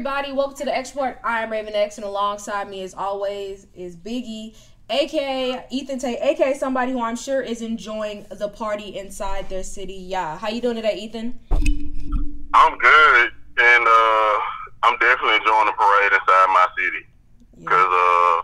[0.00, 1.18] Everybody, welcome to the X Report.
[1.22, 4.56] I am Raven X, and alongside me, as always, is Biggie,
[4.88, 9.92] aka Ethan Tate, aka somebody who I'm sure is enjoying the party inside their city.
[9.92, 11.38] Yeah, how you doing today, Ethan?
[12.54, 14.38] I'm good, and uh,
[14.84, 17.04] I'm definitely enjoying the parade inside my city
[17.58, 18.42] because uh,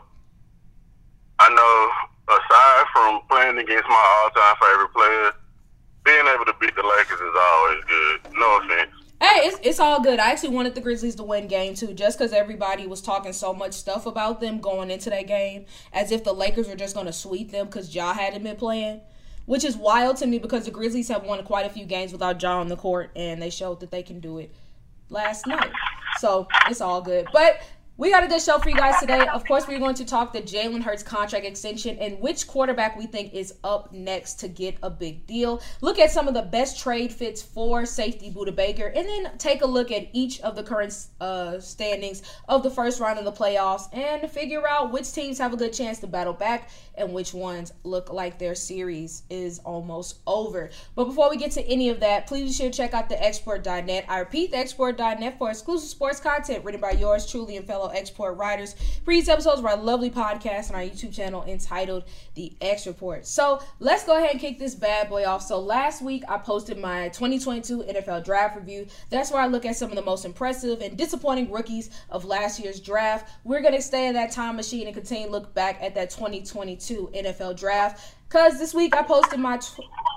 [1.39, 5.33] I know aside from playing against my all-time favorite player,
[6.05, 8.35] being able to beat the Lakers is always good.
[8.35, 9.06] No offense.
[9.19, 10.19] Hey, it's, it's all good.
[10.19, 13.55] I actually wanted the Grizzlies to win game two just because everybody was talking so
[13.55, 17.07] much stuff about them going into that game as if the Lakers were just going
[17.07, 19.01] to sweep them because Ja hadn't been playing,
[19.47, 22.43] which is wild to me because the Grizzlies have won quite a few games without
[22.43, 24.55] Ja on the court and they showed that they can do it
[25.09, 25.73] last night.
[26.19, 27.27] So it's all good.
[27.33, 27.61] But
[27.99, 29.27] we got a good show for you guys today.
[29.27, 33.07] Of course, we're going to talk the Jalen Hurts contract extension and which quarterback we
[33.07, 35.63] think is up next to get a big deal.
[35.81, 39.63] Look at some of the best trade fits for safety Budda Baker, and then take
[39.63, 43.33] a look at each of the current uh, standings of the first round of the
[43.33, 47.33] playoffs and figure out which teams have a good chance to battle back and which
[47.33, 50.69] ones look like their series is almost over.
[50.95, 53.17] But before we get to any of that, please be sure to check out the
[53.17, 54.05] xreport.net.
[54.09, 58.37] I repeat, the for exclusive sports content written by yours truly and fellow X Report
[58.37, 58.75] writers.
[59.05, 63.27] Previous episodes of our lovely podcast on our YouTube channel entitled The X Report.
[63.27, 65.43] So let's go ahead and kick this bad boy off.
[65.43, 68.87] So last week I posted my 2022 NFL draft review.
[69.11, 72.59] That's where I look at some of the most impressive and disappointing rookies of last
[72.59, 73.31] year's draft.
[73.45, 76.11] We're going to stay in that time machine and continue to look back at that
[76.11, 78.16] 2022 NFL draft.
[78.29, 79.61] Because this week I posted my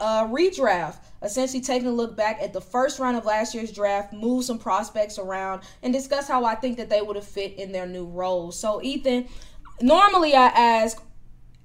[0.01, 4.13] uh, redraft, essentially taking a look back at the first round of last year's draft,
[4.13, 7.71] move some prospects around, and discuss how I think that they would have fit in
[7.71, 8.59] their new roles.
[8.59, 9.27] So, Ethan,
[9.81, 11.03] normally I ask,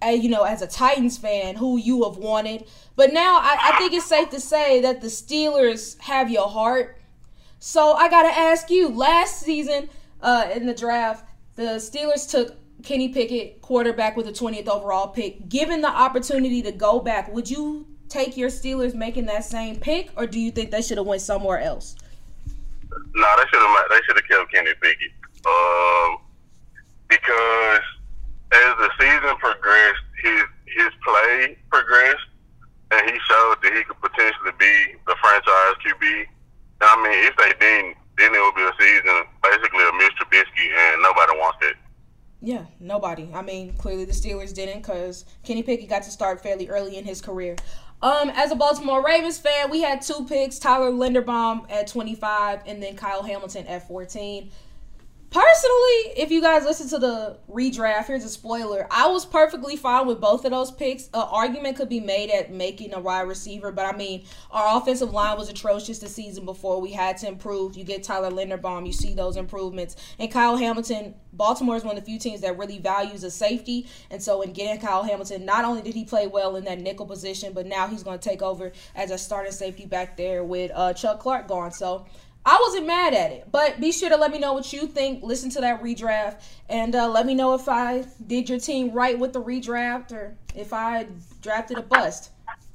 [0.02, 3.94] you know, as a Titans fan, who you have wanted, but now I, I think
[3.94, 6.98] it's safe to say that the Steelers have your heart.
[7.58, 9.88] So I got to ask you, last season
[10.20, 11.26] uh, in the draft,
[11.56, 15.48] the Steelers took Kenny Pickett, quarterback with the 20th overall pick.
[15.48, 20.10] Given the opportunity to go back, would you take your Steelers making that same pick,
[20.16, 21.96] or do you think they should have went somewhere else?
[23.14, 23.86] No, they should have.
[23.90, 25.12] They should have kept Kenny Pickett.
[25.46, 26.18] Um,
[27.08, 27.80] because
[28.52, 32.28] as the season progressed, his his play progressed,
[32.90, 36.26] and he showed that he could potentially be the franchise QB.
[36.80, 40.22] And I mean, if they didn't, then it would be a season basically a Mr.
[40.22, 41.76] Trubisky, and nobody wants it.
[42.44, 43.30] Yeah, nobody.
[43.32, 47.04] I mean, clearly the Steelers didn't because Kenny Pickett got to start fairly early in
[47.04, 47.56] his career.
[48.02, 52.82] Um, as a Baltimore Ravens fan, we had two picks: Tyler Linderbaum at 25, and
[52.82, 54.50] then Kyle Hamilton at 14.
[55.34, 58.86] Personally, if you guys listen to the redraft, here's a spoiler.
[58.88, 61.08] I was perfectly fine with both of those picks.
[61.08, 65.10] An argument could be made at making a wide receiver, but I mean, our offensive
[65.10, 66.80] line was atrocious the season before.
[66.80, 67.76] We had to improve.
[67.76, 69.96] You get Tyler Linderbaum, you see those improvements.
[70.20, 73.88] And Kyle Hamilton, Baltimore is one of the few teams that really values a safety.
[74.12, 77.06] And so, in getting Kyle Hamilton, not only did he play well in that nickel
[77.06, 80.70] position, but now he's going to take over as a starting safety back there with
[80.72, 81.72] uh, Chuck Clark gone.
[81.72, 82.06] So,
[82.46, 85.22] I wasn't mad at it, but be sure to let me know what you think.
[85.22, 89.18] Listen to that redraft and uh, let me know if I did your team right
[89.18, 91.06] with the redraft or if I
[91.40, 92.30] drafted a bust.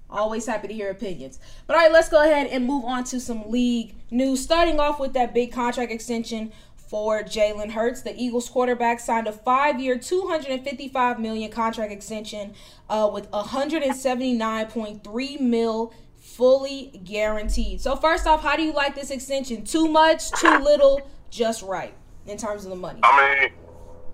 [0.09, 1.39] Always happy to hear opinions.
[1.67, 4.43] But all right, let's go ahead and move on to some league news.
[4.43, 8.01] Starting off with that big contract extension for Jalen Hurts.
[8.01, 12.55] The Eagles quarterback signed a five-year, 255 million contract extension
[12.89, 15.93] uh, with 179.3 mil
[16.39, 17.81] fully guaranteed.
[17.81, 19.65] So first off, how do you like this extension?
[19.65, 21.93] Too much, too little, just right
[22.27, 23.01] in terms of the money?
[23.03, 23.51] I mean,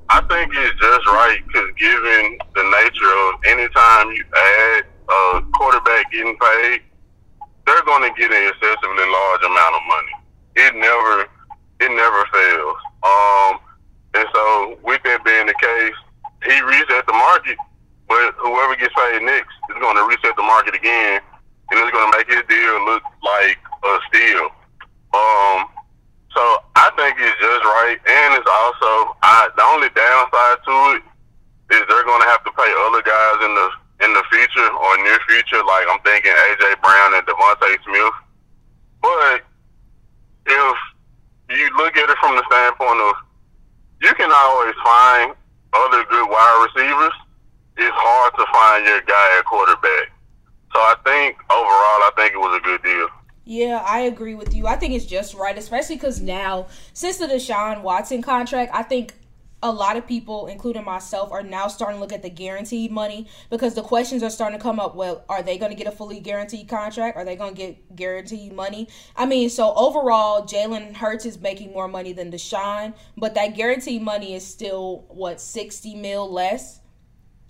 [0.09, 6.11] I think it's just right because given the nature of anytime you add a quarterback
[6.11, 6.81] getting paid,
[7.67, 10.15] they're going to get an excessively large amount of money.
[10.55, 11.29] It never,
[11.77, 12.77] it never fails.
[13.05, 13.59] Um,
[14.17, 15.97] and so with that being the case,
[16.41, 17.57] he reset the market,
[18.09, 21.21] but whoever gets paid next is going to reset the market again
[21.71, 24.45] and it's going to make his deal look like a steal.
[25.15, 25.59] Um,
[26.35, 26.43] so
[26.75, 31.03] I think it's just right, and it's also I, the only downside to it
[31.73, 33.67] is they're going to have to pay other guys in the
[34.03, 35.63] in the future or near future.
[35.63, 38.17] Like I'm thinking AJ Brown and DeVonta Smith.
[38.99, 39.41] But
[40.45, 40.77] if
[41.49, 43.15] you look at it from the standpoint of
[44.01, 45.33] you can always find
[45.73, 47.15] other good wide receivers,
[47.77, 50.14] it's hard to find your guy at quarterback.
[50.75, 53.07] So I think overall, I think it was a good deal.
[53.45, 54.67] Yeah, I agree with you.
[54.67, 59.13] I think it's just right, especially because now, since the Deshaun Watson contract, I think
[59.63, 63.25] a lot of people, including myself, are now starting to look at the guaranteed money
[63.49, 64.97] because the questions are starting to come up.
[64.97, 67.15] Well, are they going to get a fully guaranteed contract?
[67.15, 68.89] Are they going to get guaranteed money?
[69.15, 74.01] I mean, so overall, Jalen Hurts is making more money than Deshaun, but that guaranteed
[74.01, 76.81] money is still, what, 60 mil less?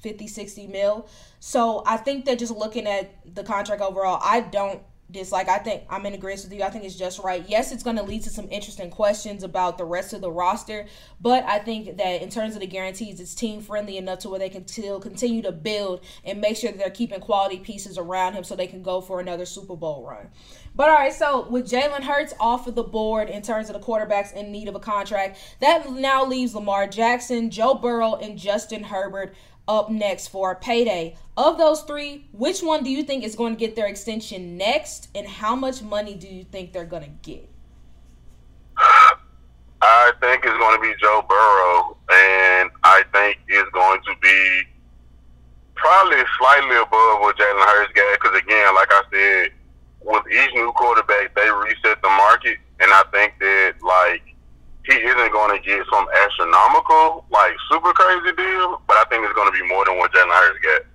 [0.05, 1.09] 50, 60 mil.
[1.39, 5.47] So I think that just looking at the contract overall, I don't dislike.
[5.47, 6.63] I think I'm in agreement with you.
[6.63, 7.43] I think it's just right.
[7.47, 10.85] Yes, it's going to lead to some interesting questions about the rest of the roster,
[11.21, 14.39] but I think that in terms of the guarantees, it's team friendly enough to where
[14.39, 18.33] they can still continue to build and make sure that they're keeping quality pieces around
[18.33, 20.29] him so they can go for another Super Bowl run.
[20.75, 23.85] But all right, so with Jalen Hurts off of the board in terms of the
[23.85, 28.83] quarterbacks in need of a contract, that now leaves Lamar Jackson, Joe Burrow, and Justin
[28.83, 29.33] Herbert
[29.67, 31.15] up next for a payday.
[31.37, 35.09] Of those three, which one do you think is going to get their extension next,
[35.13, 37.49] and how much money do you think they're going to get?
[39.81, 44.61] I think it's going to be Joe Burrow, and I think it's going to be
[45.75, 48.19] probably slightly above what Jalen Hurts got.
[48.19, 49.51] Because again, like I said,
[50.01, 54.34] with each new quarterback, they reset the market, and I think that like
[54.87, 59.33] he isn't going to get some astronomical, like super crazy deal, but I think it's
[59.33, 60.85] going to be more than what Jalen Hurts get.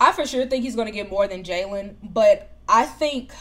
[0.00, 3.32] I for sure think he's going to get more than Jalen, but I think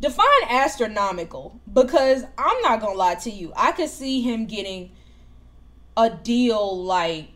[0.00, 3.52] define astronomical because I'm not going to lie to you.
[3.56, 4.90] I could see him getting
[5.96, 7.28] a deal like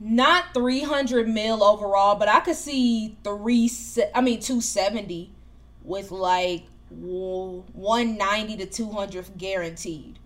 [0.00, 3.70] not 300 mil overall, but I could see 3
[4.14, 5.30] I mean 270
[5.82, 10.18] with like 190 to 200 guaranteed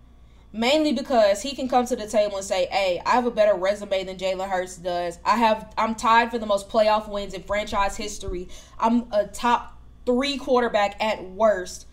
[0.51, 3.55] mainly because he can come to the table and say, "Hey, I have a better
[3.55, 5.19] resume than Jalen Hurts does.
[5.23, 8.47] I have I'm tied for the most playoff wins in franchise history.
[8.79, 11.85] I'm a top 3 quarterback at worst.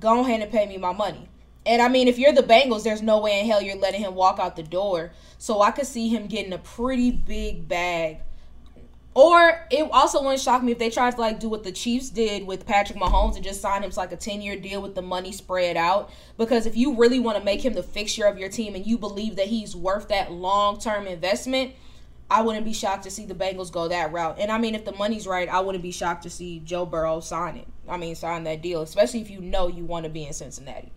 [0.00, 1.28] Go ahead and pay me my money."
[1.66, 4.14] And I mean, if you're the Bengals, there's no way in hell you're letting him
[4.14, 5.12] walk out the door.
[5.38, 8.18] So I could see him getting a pretty big bag
[9.14, 12.10] or it also wouldn't shock me if they tried to like do what the Chiefs
[12.10, 14.96] did with Patrick Mahomes and just sign him to like a 10 year deal with
[14.96, 16.10] the money spread out.
[16.36, 18.98] Because if you really want to make him the fixture of your team and you
[18.98, 21.74] believe that he's worth that long term investment,
[22.28, 24.38] I wouldn't be shocked to see the Bengals go that route.
[24.40, 27.20] And I mean, if the money's right, I wouldn't be shocked to see Joe Burrow
[27.20, 27.68] sign it.
[27.88, 30.90] I mean, sign that deal, especially if you know you want to be in Cincinnati.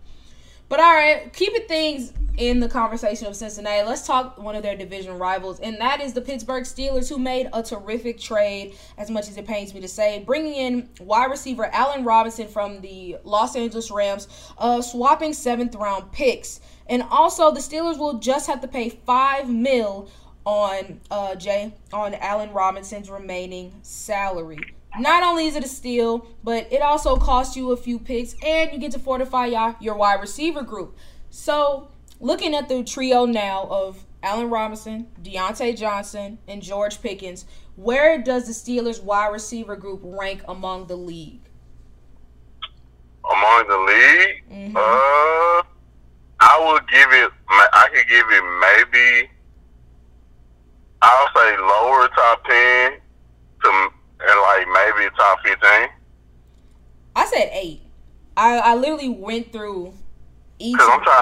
[0.68, 4.76] But all right, keeping things in the conversation of Cincinnati, let's talk one of their
[4.76, 9.28] division rivals, and that is the Pittsburgh Steelers, who made a terrific trade, as much
[9.28, 13.56] as it pains me to say, bringing in wide receiver Allen Robinson from the Los
[13.56, 14.28] Angeles Rams,
[14.58, 16.60] uh, swapping seventh round picks.
[16.86, 20.10] And also, the Steelers will just have to pay five mil
[20.44, 24.60] on uh, Jay on Allen Robinson's remaining salary.
[24.98, 28.72] Not only is it a steal, but it also costs you a few picks and
[28.72, 30.96] you get to fortify your, your wide receiver group.
[31.30, 31.90] So,
[32.20, 37.44] looking at the trio now of Allen Robinson, Diontae Johnson, and George Pickens,
[37.76, 41.48] where does the Steelers wide receiver group rank among the league?
[43.30, 44.42] Among the league?
[44.50, 44.76] Mm-hmm.
[44.76, 45.62] Uh,
[46.40, 49.30] I would give it, I could give it maybe,
[51.02, 52.98] I'll say lower top 10
[53.62, 53.88] to
[54.20, 55.88] and like maybe top fifteen.
[57.14, 57.82] I said eight.
[58.36, 59.94] I I literally went through
[60.58, 60.78] each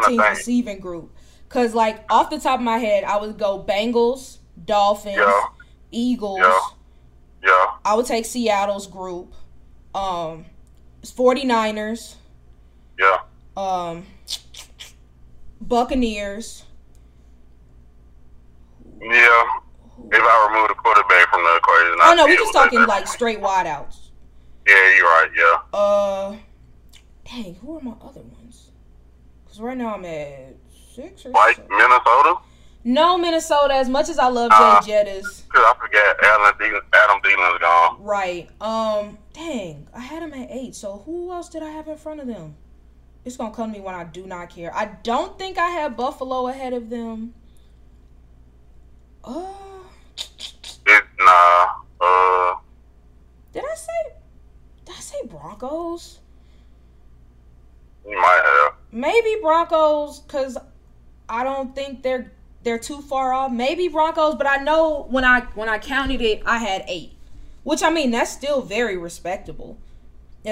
[0.07, 1.13] team receiving group.
[1.49, 5.47] Cause like off the top of my head, I would go Bengals, Dolphins, yeah.
[5.91, 6.39] Eagles.
[6.41, 6.61] Yeah.
[7.45, 7.67] yeah.
[7.85, 9.33] I would take Seattle's group.
[9.95, 10.47] Um
[11.03, 12.17] 49ers.
[12.99, 13.19] Yeah.
[13.57, 14.07] Um
[15.61, 16.65] Buccaneers.
[19.01, 19.45] Yeah.
[19.99, 23.07] If I remove the quarterback from the equation, I oh no, we're just talking like
[23.07, 24.11] straight wideouts.
[24.67, 25.31] Yeah, you're right.
[25.37, 25.79] Yeah.
[25.79, 26.37] Uh,
[27.25, 28.71] dang, who are my other ones?
[29.45, 30.57] Because right now I'm at
[30.95, 31.71] six or like seven.
[31.77, 32.37] Minnesota.
[32.85, 33.75] No, Minnesota.
[33.75, 35.49] As much as I love uh, Jay Jettas.
[35.49, 38.03] Cause I forget Adam Adam Thielen's gone.
[38.03, 38.51] Right.
[38.61, 39.19] Um.
[39.33, 40.75] Dang, I had him at eight.
[40.75, 42.57] So who else did I have in front of them?
[43.25, 44.73] It's gonna come to me when I do not care.
[44.75, 47.35] I don't think I have Buffalo ahead of them.
[49.25, 49.66] Oh.
[50.87, 51.67] It, nah.
[52.01, 52.57] Uh.
[53.53, 54.13] Did I say?
[54.85, 56.19] Did I say Broncos?
[58.09, 58.75] You might have.
[58.93, 60.57] Maybe Broncos, cause
[61.29, 62.33] I don't think they're
[62.63, 63.53] they're too far off.
[63.53, 67.13] Maybe Broncos, but I know when I when I counted it, I had eight,
[67.65, 69.79] which I mean that's still very respectable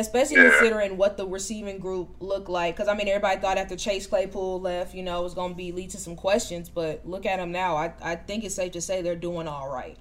[0.01, 0.51] especially yeah.
[0.51, 2.77] considering what the receiving group looked like.
[2.77, 5.57] Because I mean, everybody thought after Chase Claypool left, you know, it was going to
[5.57, 6.69] be lead to some questions.
[6.69, 7.77] But look at them now.
[7.77, 9.99] I I think it's safe to say they're doing all right.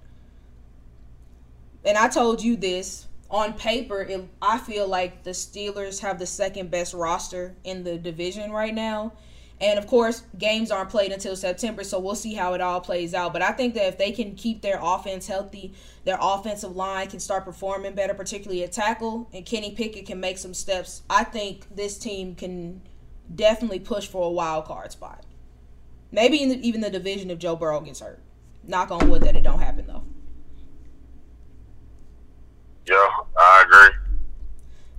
[1.85, 4.01] And I told you this on paper.
[4.01, 8.73] It, I feel like the Steelers have the second best roster in the division right
[8.73, 9.13] now.
[9.63, 13.13] And of course, games aren't played until September, so we'll see how it all plays
[13.13, 13.32] out.
[13.32, 17.22] But I think that if they can keep their offense healthy, their offensive line can
[17.22, 21.03] start performing better, particularly at tackle, and Kenny Pickett can make some steps.
[21.10, 22.82] I think this team can
[23.34, 25.24] definitely push for a wild card spot.
[26.12, 28.20] Maybe in the, even the division if Joe Burrow gets hurt.
[28.65, 30.03] Knock on wood that it don't happen though.
[32.86, 33.98] Yeah, I agree.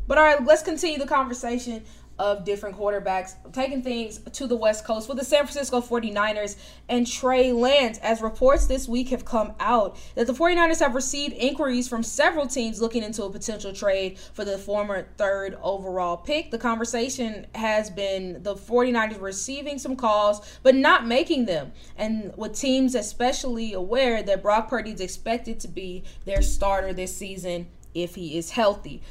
[0.06, 1.84] But all right, let's continue the conversation
[2.18, 6.56] of different quarterbacks taking things to the West Coast with the San Francisco 49ers
[6.88, 7.98] and Trey Lance.
[7.98, 12.46] As reports this week have come out that the 49ers have received inquiries from several
[12.46, 16.50] teams looking into a potential trade for the former third overall pick.
[16.50, 21.72] The conversation has been the 49ers receiving some calls but not making them.
[21.96, 27.14] And with teams especially aware that Brock Purdy is expected to be their starter this
[27.14, 29.02] season if he is healthy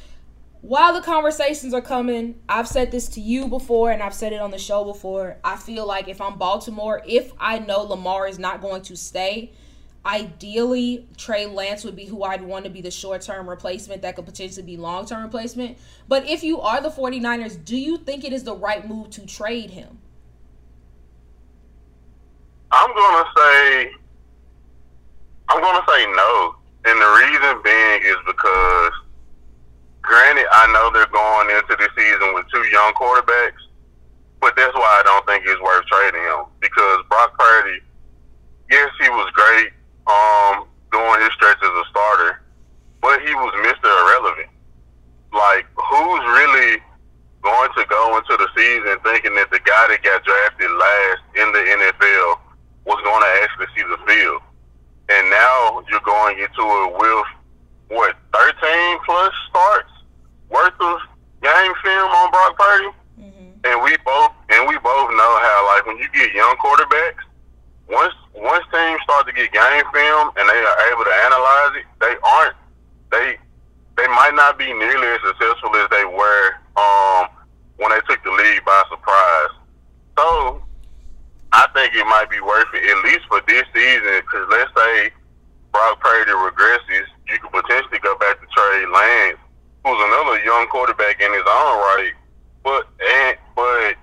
[0.63, 4.39] while the conversations are coming, I've said this to you before and I've said it
[4.39, 5.35] on the show before.
[5.43, 9.51] I feel like if I'm Baltimore, if I know Lamar is not going to stay,
[10.05, 14.25] ideally Trey Lance would be who I'd want to be the short-term replacement that could
[14.25, 15.77] potentially be long-term replacement.
[16.07, 19.25] But if you are the 49ers, do you think it is the right move to
[19.25, 19.99] trade him?
[22.71, 23.91] I'm going to say
[25.49, 26.55] I'm going to say no.
[26.85, 28.91] And the reason being is because
[30.03, 33.63] Granted, I know they're going into the season with two young quarterbacks,
[34.43, 37.79] but that's why I don't think it's worth trading him because Brock Purdy,
[38.69, 39.71] yes, he was great
[40.07, 42.43] um, during his stretch as a starter,
[42.99, 43.87] but he was Mr.
[43.87, 44.51] Irrelevant.
[45.31, 46.83] Like, who's really
[47.39, 51.47] going to go into the season thinking that the guy that got drafted last in
[51.55, 52.43] the NFL
[52.83, 54.43] was going to actually see the field?
[55.07, 57.27] And now you're going into it with
[57.95, 59.91] what 13 plus starts
[60.49, 60.99] worth of
[61.41, 63.49] game film on Brock Purdy, mm-hmm.
[63.65, 67.25] and we both and we both know how like when you get young quarterbacks,
[67.89, 71.85] once once teams start to get game film and they are able to analyze it,
[71.99, 72.55] they aren't
[73.11, 73.37] they
[73.97, 77.27] they might not be nearly as successful as they were um,
[77.77, 79.53] when they took the league by surprise.
[80.17, 80.63] So
[81.53, 85.11] I think it might be worth it at least for this season because let's say
[85.71, 89.39] Brock Purdy regresses, you could potentially go back to Trey Lance
[89.83, 92.13] who's another young quarterback in his own right,
[92.63, 93.95] but and but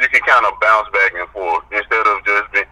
[0.00, 2.64] you can kind of bounce back and forth instead of just being,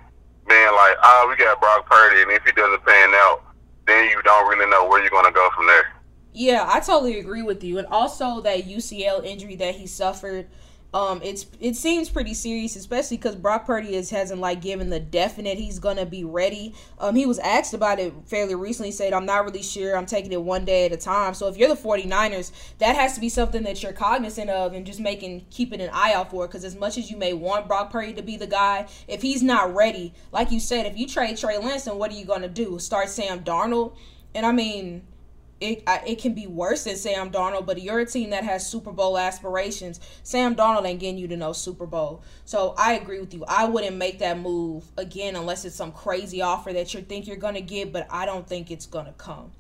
[0.49, 3.43] like, ah, oh, we got Brock Purdy, and if he doesn't pan out,
[3.87, 5.93] then you don't really know where you're going to go from there.
[6.33, 10.49] Yeah, I totally agree with you, and also that UCL injury that he suffered
[10.93, 14.99] um, it's it seems pretty serious, especially because Brock Purdy is hasn't like given the
[14.99, 16.75] definite he's gonna be ready.
[16.99, 19.97] Um, he was asked about it fairly recently, said I'm not really sure.
[19.97, 21.35] I'm taking it one day at a time.
[21.35, 24.85] So if you're the 49ers, that has to be something that you're cognizant of and
[24.85, 26.49] just making keeping an eye out for.
[26.49, 29.45] Because as much as you may want Brock Purdy to be the guy, if he's
[29.45, 32.49] not ready, like you said, if you trade Trey Lance, then what are you gonna
[32.49, 32.81] do?
[32.81, 33.95] Start Sam Darnold?
[34.35, 35.03] And I mean,
[35.61, 38.93] it it can be worse than Sam Darnold, but you're a team that has Super
[38.93, 40.01] Bowl aspirations.
[40.23, 42.23] Sam Darnold ain't getting you to no Super Bowl.
[42.45, 43.45] So I agree with you.
[43.47, 47.37] I wouldn't make that move again unless it's some crazy offer that you think you're
[47.37, 49.53] gonna get, but I don't think it's gonna come.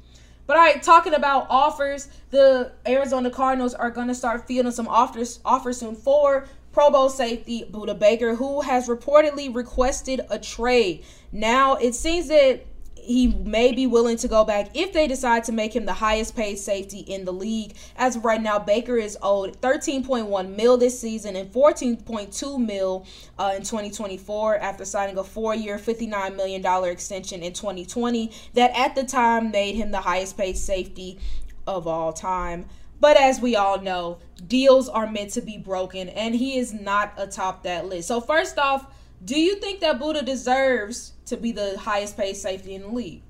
[0.46, 5.40] But all right, talking about offers, the Arizona Cardinals are gonna start fielding some offers
[5.44, 11.04] offers soon for Pro Bowl safety Budda Baker, who has reportedly requested a trade.
[11.30, 12.64] Now it seems that
[13.02, 16.36] he may be willing to go back if they decide to make him the highest
[16.36, 17.74] paid safety in the league.
[17.96, 23.06] As of right now, Baker is owed 13.1 mil this season and 14.2 mil
[23.38, 28.94] uh, in 2024 after signing a four-year, 59 million dollar extension in 2020 that at
[28.94, 31.18] the time made him the highest paid safety
[31.66, 32.66] of all time.
[33.00, 37.14] But as we all know, deals are meant to be broken, and he is not
[37.16, 38.08] atop that list.
[38.08, 38.86] So first off
[39.22, 43.22] do you think that Budda deserves to be the highest paid safety in the league?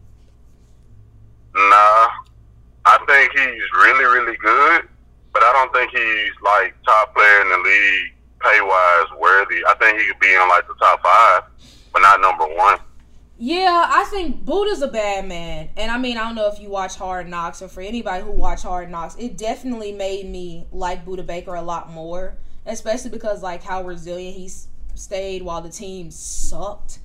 [1.55, 2.09] Nah.
[2.87, 4.89] I think he's really, really good,
[5.33, 9.63] but I don't think he's like top player in the league pay wise worthy.
[9.69, 11.43] I think he could be in like the top five,
[11.93, 12.79] but not number one.
[13.37, 15.71] Yeah, I think Budda's a bad man.
[15.77, 18.31] And I mean, I don't know if you watch Hard Knocks or for anybody who
[18.31, 23.43] watch Hard Knocks, it definitely made me like Budda Baker a lot more, especially because
[23.43, 27.00] like how resilient he's stayed while the team sucked.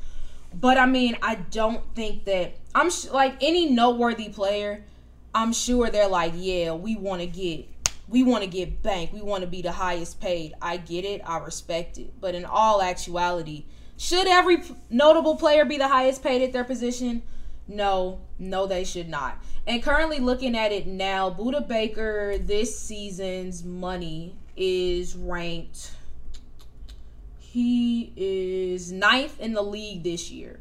[0.60, 4.86] But I mean, I don't think that I'm sh- like any noteworthy player.
[5.34, 7.68] I'm sure they're like, yeah, we want to get,
[8.08, 9.12] we want to get bank.
[9.12, 10.54] We want to be the highest paid.
[10.62, 11.22] I get it.
[11.26, 12.14] I respect it.
[12.22, 13.66] But in all actuality,
[13.98, 17.22] should every notable player be the highest paid at their position?
[17.68, 19.38] No, no, they should not.
[19.68, 25.92] And currently looking at it now, Budda Baker this season's money is ranked
[27.56, 30.60] he is ninth in the league this year.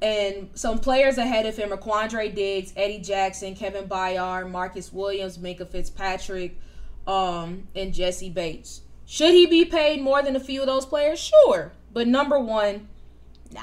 [0.00, 5.36] And some players ahead of him are Quandre Diggs, Eddie Jackson, Kevin Byard, Marcus Williams,
[5.36, 6.58] Minkah Fitzpatrick,
[7.06, 8.80] um, and Jessie Bates.
[9.04, 11.20] Should he be paid more than a few of those players?
[11.20, 11.72] Sure.
[11.92, 12.88] But number one,
[13.52, 13.60] nah,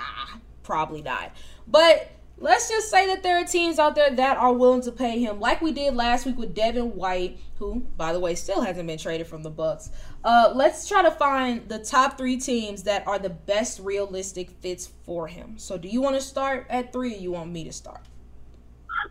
[0.61, 1.31] probably not.
[1.67, 5.19] But let's just say that there are teams out there that are willing to pay
[5.19, 8.87] him, like we did last week with Devin White, who, by the way, still hasn't
[8.87, 9.91] been traded from the Bucks.
[10.23, 14.87] Uh, let's try to find the top three teams that are the best realistic fits
[15.05, 15.57] for him.
[15.57, 18.01] So, do you want to start at three, or you want me to start?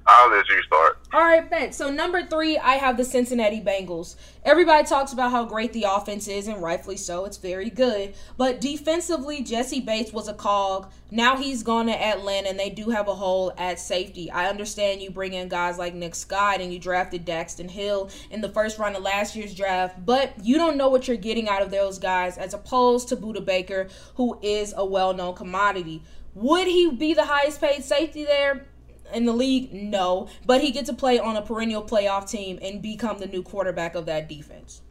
[0.06, 0.98] I'll let you start.
[1.12, 1.74] All right, bet.
[1.74, 4.16] So number three, I have the Cincinnati Bengals.
[4.44, 7.24] Everybody talks about how great the offense is, and rightfully so.
[7.24, 8.14] It's very good.
[8.36, 10.90] But defensively, Jessie Bates was a cog.
[11.10, 14.30] Now he's gone to Atlanta, and they do have a hole at safety.
[14.30, 18.40] I understand you bring in guys like Nick Scott, and you drafted Daxton Hill in
[18.40, 21.62] the first round of last year's draft, but you don't know what you're getting out
[21.62, 26.02] of those guys, as opposed to Budda Baker, who is a well-known commodity.
[26.34, 28.66] Would he be the highest paid safety there?
[29.12, 29.72] In the league?
[29.72, 30.28] No.
[30.46, 33.94] But he gets to play on a perennial playoff team and become the new quarterback
[33.94, 34.82] of that defense.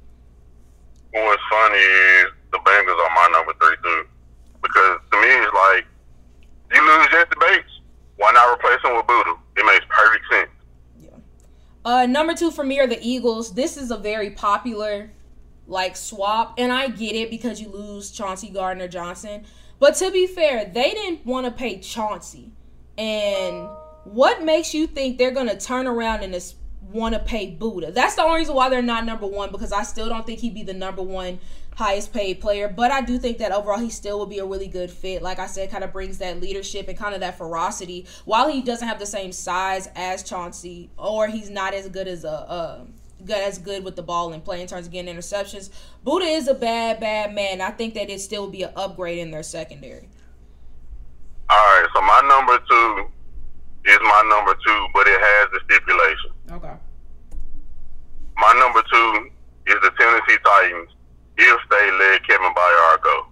[1.13, 4.07] Well, What's funny is the Bengals are my number three too.
[4.61, 5.85] Because to me it's like
[6.73, 7.79] you lose Jessie Bates,
[8.17, 9.37] why not replace him with Budda?
[9.57, 10.49] It makes perfect sense.
[11.01, 11.09] Yeah.
[11.85, 13.53] Uh number two for me are the Eagles.
[13.53, 15.11] This is a very popular
[15.69, 19.45] like swap, and I get it because you lose Chauncey Gardner Johnson.
[19.79, 22.51] But to be fair, they didn't want to pay Chauncey.
[22.97, 23.69] And
[24.13, 26.53] what makes you think they're going to turn around and
[26.91, 27.93] want to pay Budda?
[27.93, 30.55] That's the only reason why they're not number one because I still don't think he'd
[30.55, 31.39] be the number one
[31.75, 32.67] highest paid player.
[32.67, 35.21] But I do think that overall he still will be a really good fit.
[35.21, 38.07] Like I said, kind of brings that leadership and kind of that ferocity.
[38.25, 42.23] While he doesn't have the same size as Chauncey, or he's not as good as
[42.23, 42.31] a.
[42.31, 42.85] Uh,
[43.25, 45.69] good as good with the ball and play in terms of getting interceptions.
[46.05, 47.59] Budda is a bad, bad man.
[47.59, 50.07] I think that it still be an upgrade in their secondary.
[51.49, 53.11] All right, so my number two
[53.89, 56.31] is my number two, but it has the stipulation.
[56.51, 56.75] Okay.
[58.37, 59.29] My number two
[59.67, 60.89] is the Tennessee Titans
[61.37, 63.25] if they let Kevin Byard go.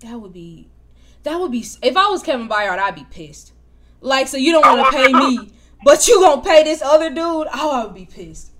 [0.00, 0.68] That would be,
[1.24, 1.64] that would be.
[1.82, 3.52] If I was Kevin Byard, I'd be pissed.
[4.00, 5.52] Like, so you don't want to pay me,
[5.84, 7.18] but you gonna pay this other dude?
[7.52, 8.52] Oh, I would be pissed.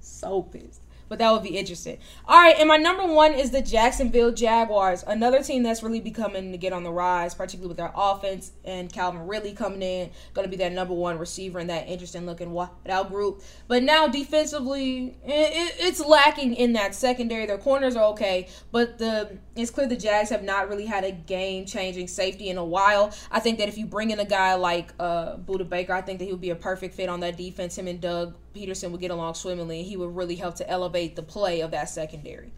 [0.00, 1.98] So pissed but that would be interesting.
[2.26, 6.52] All right, and my number one is the Jacksonville Jaguars, another team that's really becoming
[6.52, 10.44] to get on the rise, particularly with their offense and Calvin Ridley coming in, going
[10.44, 13.42] to be that number one receiver in that interesting looking wideout group.
[13.68, 17.46] But now defensively, it's lacking in that secondary.
[17.46, 21.12] Their corners are okay, but the it's clear the Jags have not really had a
[21.12, 23.12] game changing safety in a while.
[23.30, 26.18] I think that if you bring in a guy like uh, Budda Baker, I think
[26.18, 27.78] that he would be a perfect fit on that defense.
[27.78, 31.16] Him and Doug Pederson would get along swimmingly, and he would really help to elevate
[31.16, 32.52] the play of that secondary.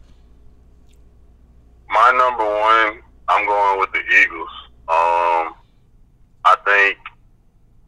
[1.90, 4.50] My number one, I'm going with the Eagles.
[4.88, 5.54] Um,
[6.44, 6.98] I think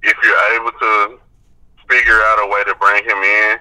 [0.02, 1.20] if you're able to
[1.88, 3.58] figure out a way to bring him in,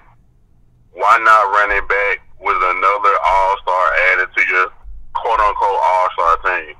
[0.94, 4.68] why not run it back with another All Star added to your
[5.14, 6.76] quote unquote All Star team,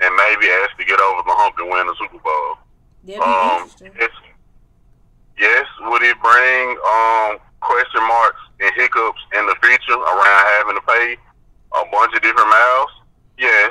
[0.00, 2.58] and maybe ask to get over the hump and win the Super Bowl.
[3.04, 4.14] Yeah, um, it's
[5.38, 10.84] yes, would it bring um, question marks and hiccups in the future around having to
[10.86, 11.16] pay
[11.72, 12.90] a bunch of different miles?
[13.38, 13.70] Yes.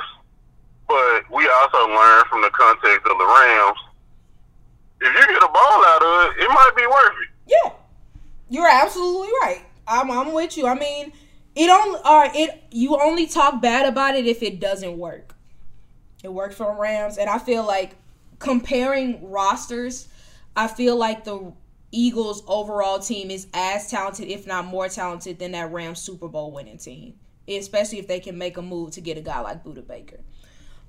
[0.88, 3.78] But we also learn from the context of the Rams,
[5.00, 7.28] if you get a ball out of it, it might be worth it.
[7.46, 7.72] Yeah.
[8.48, 9.64] You're absolutely right.
[9.86, 10.66] I'm, I'm with you.
[10.66, 11.12] I mean,
[11.54, 15.34] it only uh, it you only talk bad about it if it doesn't work.
[16.22, 17.96] It worked for Rams, and I feel like
[18.38, 20.08] comparing rosters,
[20.58, 21.52] I feel like the
[21.92, 26.50] Eagles overall team is as talented, if not more talented, than that Rams Super Bowl
[26.50, 27.14] winning team.
[27.46, 30.18] Especially if they can make a move to get a guy like Budda Baker.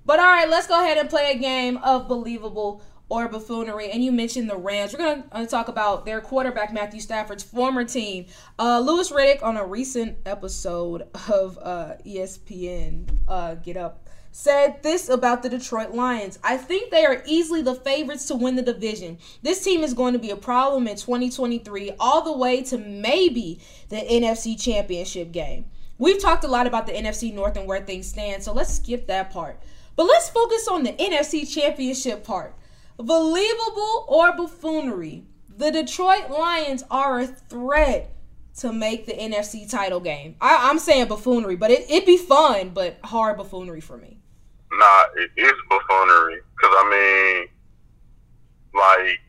[0.08, 3.91] But all right, let's go ahead and play a game of believable or buffoonery.
[3.91, 4.93] And you mentioned the Rams.
[4.93, 8.25] We're going to uh, talk about their quarterback, Matthew Stafford's former team.
[8.58, 15.10] Uh, Louis Riddick, on a recent episode of uh, ESPN uh, Get Up, said this
[15.10, 16.39] about the Detroit Lions.
[16.44, 19.18] I think they are easily the favorites to win the division.
[19.42, 23.60] This team is going to be a problem in 2023, all the way to maybe
[23.89, 25.65] the NFC Championship game.
[25.98, 29.08] We've talked a lot about the NFC North and where things stand, so let's skip
[29.08, 29.62] that part.
[29.96, 32.56] But let's focus on the NFC Championship part.
[32.98, 35.26] Believable or buffoonery,
[35.58, 38.13] the Detroit Lions are a threat
[38.60, 40.36] to make the NFC title game.
[40.39, 44.18] I, am saying buffoonery, but it, it'd be fun, but hard buffoonery for me.
[44.71, 46.41] Nah, it is buffoonery.
[46.55, 47.47] Because, I mean,
[48.73, 49.19] like,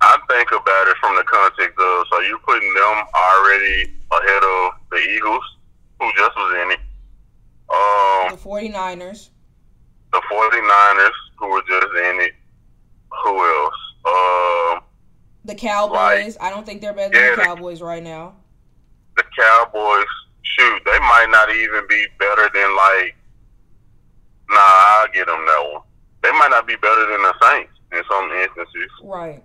[0.00, 4.72] I think about it from the context of so you're putting them already ahead of
[4.90, 5.44] the Eagles
[6.00, 6.80] who just was in it.
[7.68, 9.30] Um, the 49ers.
[10.12, 12.32] The 49ers, who were just in it.
[13.24, 13.74] Who else?
[14.06, 14.80] Um,
[15.44, 16.36] the Cowboys.
[16.38, 18.36] Like, I don't think they're better than yeah, the Cowboys right now.
[19.16, 20.06] The Cowboys,
[20.42, 23.16] shoot, they might not even be better than like.
[24.50, 25.82] Nah, I'll get them that one.
[26.22, 28.90] They might not be better than the Saints in some instances.
[29.02, 29.42] Right.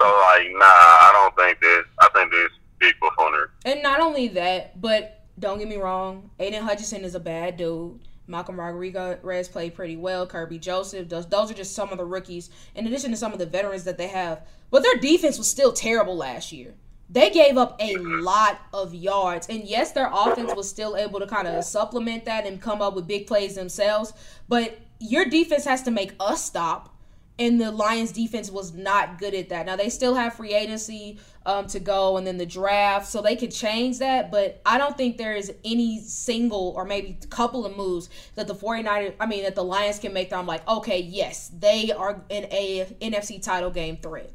[0.00, 1.84] So like, nah, I don't think that.
[2.00, 3.48] I think this big buffoonery.
[3.64, 8.00] And not only that, but don't get me wrong, Aidan Hutchinson is a bad dude.
[8.26, 10.26] Malcolm Rodriguez played pretty well.
[10.26, 13.38] Kerby Joseph, those those are just some of the rookies, in addition to some of
[13.38, 14.42] the veterans that they have.
[14.70, 16.74] But their defense was still terrible last year.
[17.10, 19.48] They gave up a lot of yards.
[19.48, 22.94] And yes, their offense was still able to kind of supplement that and come up
[22.94, 24.12] with big plays themselves.
[24.48, 26.94] But your defense has to make us stop
[27.38, 29.66] and the Lions defense was not good at that.
[29.66, 33.36] Now they still have free agency um, to go and then the draft, so they
[33.36, 34.30] could change that.
[34.30, 38.54] But I don't think there is any single or maybe couple of moves that the
[38.54, 42.22] 49ers, I mean, that the Lions can make that I'm like, okay, yes, they are
[42.28, 44.32] in a NFC title game threat.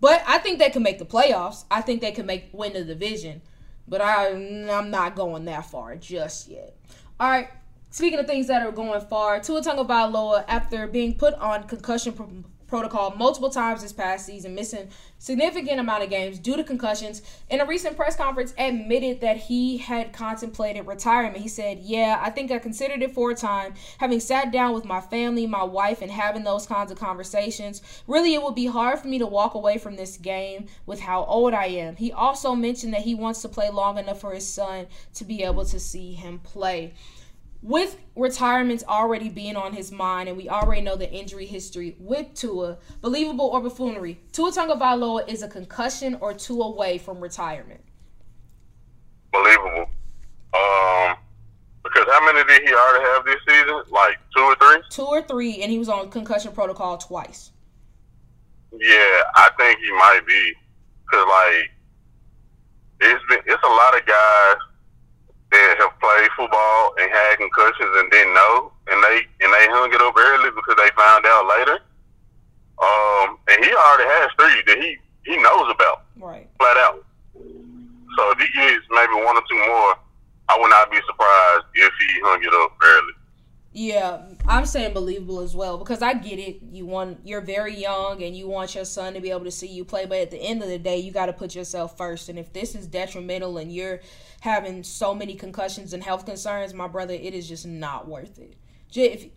[0.00, 1.64] But I think they can make the playoffs.
[1.70, 3.42] I think they can make win the division.
[3.86, 6.76] But I, I'm not going that far just yet.
[7.18, 7.48] All right.
[7.90, 13.10] Speaking of things that are going far, Tua Tagovailoa, after being put on concussion protocol
[13.16, 17.66] multiple times this past season, missing significant amount of games due to concussions, in a
[17.66, 21.42] recent press conference admitted that he had contemplated retirement.
[21.42, 23.74] He said, "Yeah, I think I considered it for a time.
[23.98, 28.32] Having sat down with my family, my wife, and having those kinds of conversations, really,
[28.32, 31.52] it would be hard for me to walk away from this game with how old
[31.52, 34.86] I am." He also mentioned that he wants to play long enough for his son
[35.14, 36.94] to be able to see him play
[37.62, 42.32] with retirements already being on his mind, and we already know the injury history with
[42.34, 47.80] Tua, believable or buffoonery, Tua Tagovailoa is a concussion or two away from retirement.
[49.32, 49.86] Believable.
[50.54, 51.16] Um,
[51.84, 53.82] because how many did he already have this season?
[53.90, 54.82] Like two or three?
[54.90, 57.52] Two or three, and he was on concussion protocol twice.
[58.72, 60.54] Yeah, I think he might be,
[61.10, 61.70] cause like
[63.00, 64.56] it's been it's a lot of guys
[65.50, 69.92] that have played football and had concussions and didn't know, and they and they hung
[69.92, 71.78] it up early because they found out later.
[72.80, 76.48] Um, and he already has three that he he knows about, right?
[76.58, 77.04] Flat out.
[77.34, 79.94] So if he gets maybe one or two more,
[80.48, 83.14] I would not be surprised if he hung it up early.
[83.72, 86.60] Yeah, I'm saying believable as well because I get it.
[86.72, 89.68] You want you're very young and you want your son to be able to see
[89.68, 92.28] you play, but at the end of the day, you got to put yourself first.
[92.28, 94.00] And if this is detrimental and you're
[94.40, 98.56] having so many concussions and health concerns, my brother, it is just not worth it.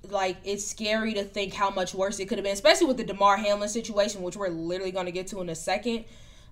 [0.10, 3.04] Like it's scary to think how much worse it could have been, especially with the
[3.04, 6.06] Damar Hamlin situation, which we're literally going to get to in a second.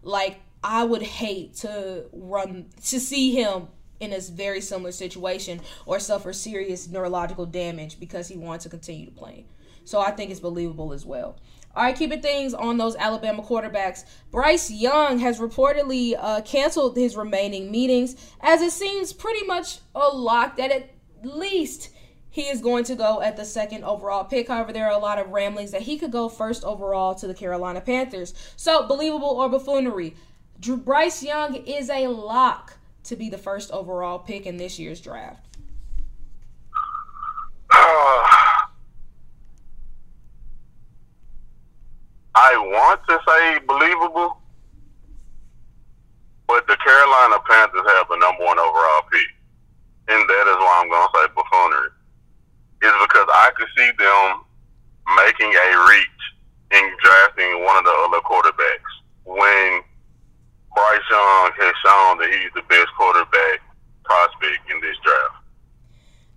[0.04, 3.68] Like I would hate to run to see him
[4.00, 9.06] in a very similar situation or suffer serious neurological damage because he wants to continue
[9.06, 9.46] to play.
[9.86, 11.38] So I think it's believable as well.
[11.74, 14.04] All right, keeping things on those Alabama quarterbacks.
[14.30, 20.10] Bryce Young has reportedly uh, canceled his remaining meetings as it seems pretty much a
[20.10, 20.90] lock that at
[21.24, 21.90] least
[22.30, 24.50] he is going to go at the second overall pick.
[24.50, 27.34] However, there are a lot of ramblings that he could go first overall to the
[27.34, 28.34] Carolina Panthers.
[28.56, 30.16] So, believable or buffoonery?
[30.60, 35.02] Drew Bryce Young is a lock to be the first overall pick in this year's
[35.02, 35.46] draft?
[37.74, 38.28] Uh,
[42.36, 44.38] I want to say believable,
[46.48, 49.30] but the Carolina Panthers have the number one overall pick.
[50.08, 51.92] And that is why I'm going to say buffoonery.
[52.82, 54.42] Is because I could see them
[55.16, 56.22] making a reach
[56.72, 58.94] in drafting one of the other quarterbacks
[59.26, 59.82] when
[60.74, 63.60] Bryce Young has shown that he's the best quarterback
[64.04, 65.41] prospect in this draft.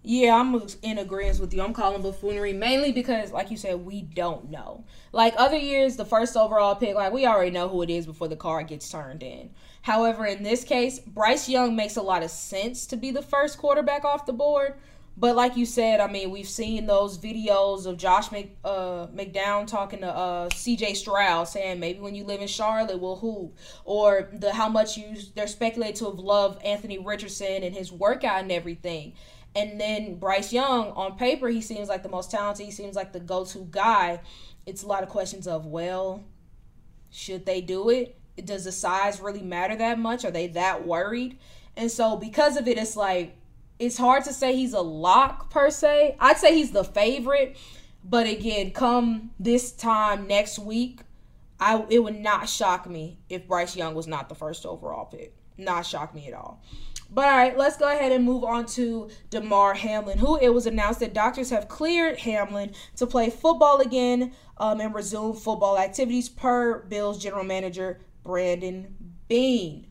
[0.07, 1.63] Yeah, I'm in agreement with you.
[1.63, 4.85] I'm calling buffoonery mainly because, like you said, we don't know.
[5.13, 8.29] Like other years, the first overall pick, like we already know who it is before
[8.29, 9.49] the card gets turned in.
[9.81, 13.57] However, in this case, Bryce Young makes a lot of sense to be the first
[13.57, 14.75] quarterback off the board
[15.17, 19.67] but like you said, I mean, we've seen those videos of Josh Mc, uh, McCown
[19.67, 20.95] talking to uh, C.J.
[20.95, 25.15] Stroud saying maybe when you live in Charlotte, we'll hoop, or the how much you
[25.37, 29.13] they're speculated to have loved Anthony Richardson and his workout and everything.
[29.57, 32.67] And then Bryce Young, on paper, he seems like the most talented.
[32.67, 34.21] He seems like the go-to guy.
[34.67, 36.25] It's a lot of questions of, well,
[37.11, 38.17] should they do it?
[38.45, 40.25] Does the size really matter that much?
[40.25, 41.39] Are they that worried?
[41.77, 43.37] And so because of it, it's like
[43.79, 46.17] it's hard to say he's a lock per se.
[46.19, 47.57] I'd say he's the favorite,
[48.05, 51.01] but again, come this time next week,
[51.61, 55.35] I it would not shock me if Bryce Young was not the first overall pick.
[55.57, 56.61] Not shock me at all.
[57.11, 60.67] But all right, let's go ahead and move on to Damar Hamlin, who it was
[60.67, 66.29] announced that doctors have cleared Hamlin to play football again um, and resume football activities
[66.29, 68.95] per Bills general manager Brandon
[69.29, 69.87] Beane.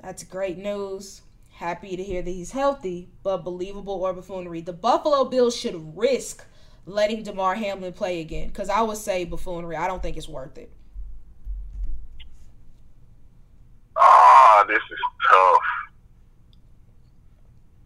[0.00, 1.22] That's great news.
[1.50, 4.60] Happy to hear that he's healthy, but believable or buffoonery.
[4.60, 6.44] The Buffalo Bills should risk
[6.86, 9.76] letting Damar Hamlin play again because I would say buffoonery.
[9.76, 10.72] I don't think it's worth it.
[13.96, 14.98] Ah, this is
[15.28, 15.58] tough.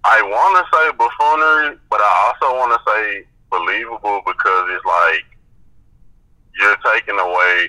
[0.05, 5.25] I want to say buffoonery, but I also want to say believable because it's like
[6.59, 7.69] you're taking away.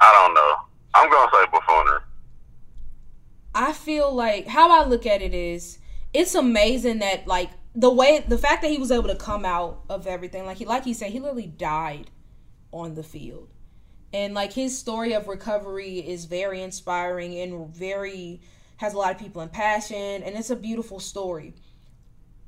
[0.00, 0.54] I don't know.
[0.94, 2.00] I'm gonna say buffoonery.
[3.54, 5.78] I feel like how I look at it is
[6.12, 9.82] it's amazing that like the way the fact that he was able to come out
[9.88, 12.10] of everything like he like he said he literally died
[12.72, 13.48] on the field
[14.12, 18.40] and like his story of recovery is very inspiring and very
[18.84, 21.54] has a lot of people in passion and it's a beautiful story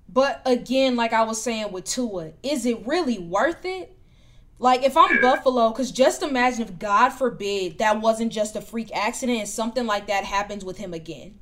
[0.08, 3.96] but again like i was saying with tua is it really worth it
[4.58, 8.90] like if I'm Buffalo, because just imagine if God forbid that wasn't just a freak
[8.94, 11.38] accident and something like that happens with him again.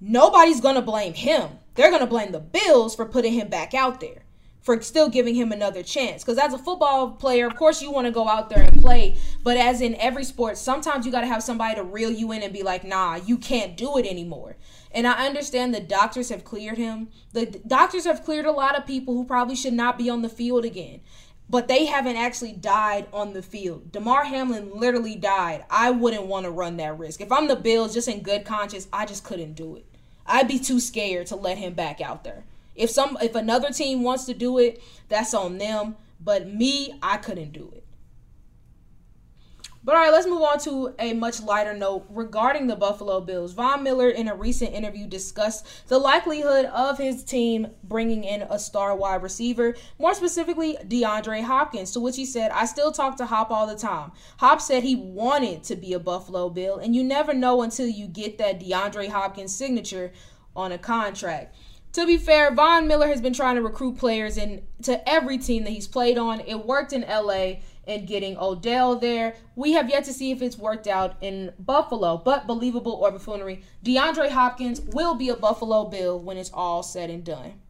[0.00, 1.48] Nobody's gonna blame him.
[1.74, 4.21] They're gonna blame the Bills for putting him back out there,
[4.62, 6.22] for still giving him another chance.
[6.22, 9.16] Because as a football player, of course you want to go out there and play,
[9.42, 12.52] but as in every sport, sometimes you gotta have somebody to reel you in and
[12.52, 14.56] be like, nah, you can't do it anymore.
[14.92, 17.08] And I understand the doctors have cleared him.
[17.32, 20.28] The doctors have cleared a lot of people who probably should not be on the
[20.28, 21.00] field again
[21.52, 23.92] but they haven't actually died on the field.
[23.92, 25.66] Damar Hamlin literally died.
[25.68, 27.20] I wouldn't want to run that risk.
[27.20, 29.84] If I'm the Bills, just in good conscience, I just couldn't do it.
[30.24, 32.44] I'd be too scared to let him back out there.
[32.74, 37.16] If some if another team wants to do it, that's on them, but me, I
[37.16, 37.82] couldn't do it.
[39.84, 43.52] But all right, let's move on to a much lighter note regarding the Buffalo Bills.
[43.52, 48.60] Von Miller, in a recent interview, discussed the likelihood of his team bringing in a
[48.60, 51.90] star wide receiver, more specifically DeAndre Hopkins.
[51.92, 54.12] To which he said, I still talk to Hop all the time.
[54.36, 58.06] Hop said he wanted to be a Buffalo Bill, and you never know until you
[58.06, 60.12] get that DeAndre Hopkins signature
[60.54, 61.56] on a contract.
[61.92, 65.70] To be fair, Von Miller has been trying to recruit players into every team that
[65.70, 66.40] he's played on.
[66.40, 69.34] It worked in LA and getting Odell there.
[69.56, 73.62] We have yet to see if it's worked out in Buffalo, but believable or buffoonery,
[73.84, 77.60] DeAndre Hopkins will be a Buffalo Bill when it's all said and done.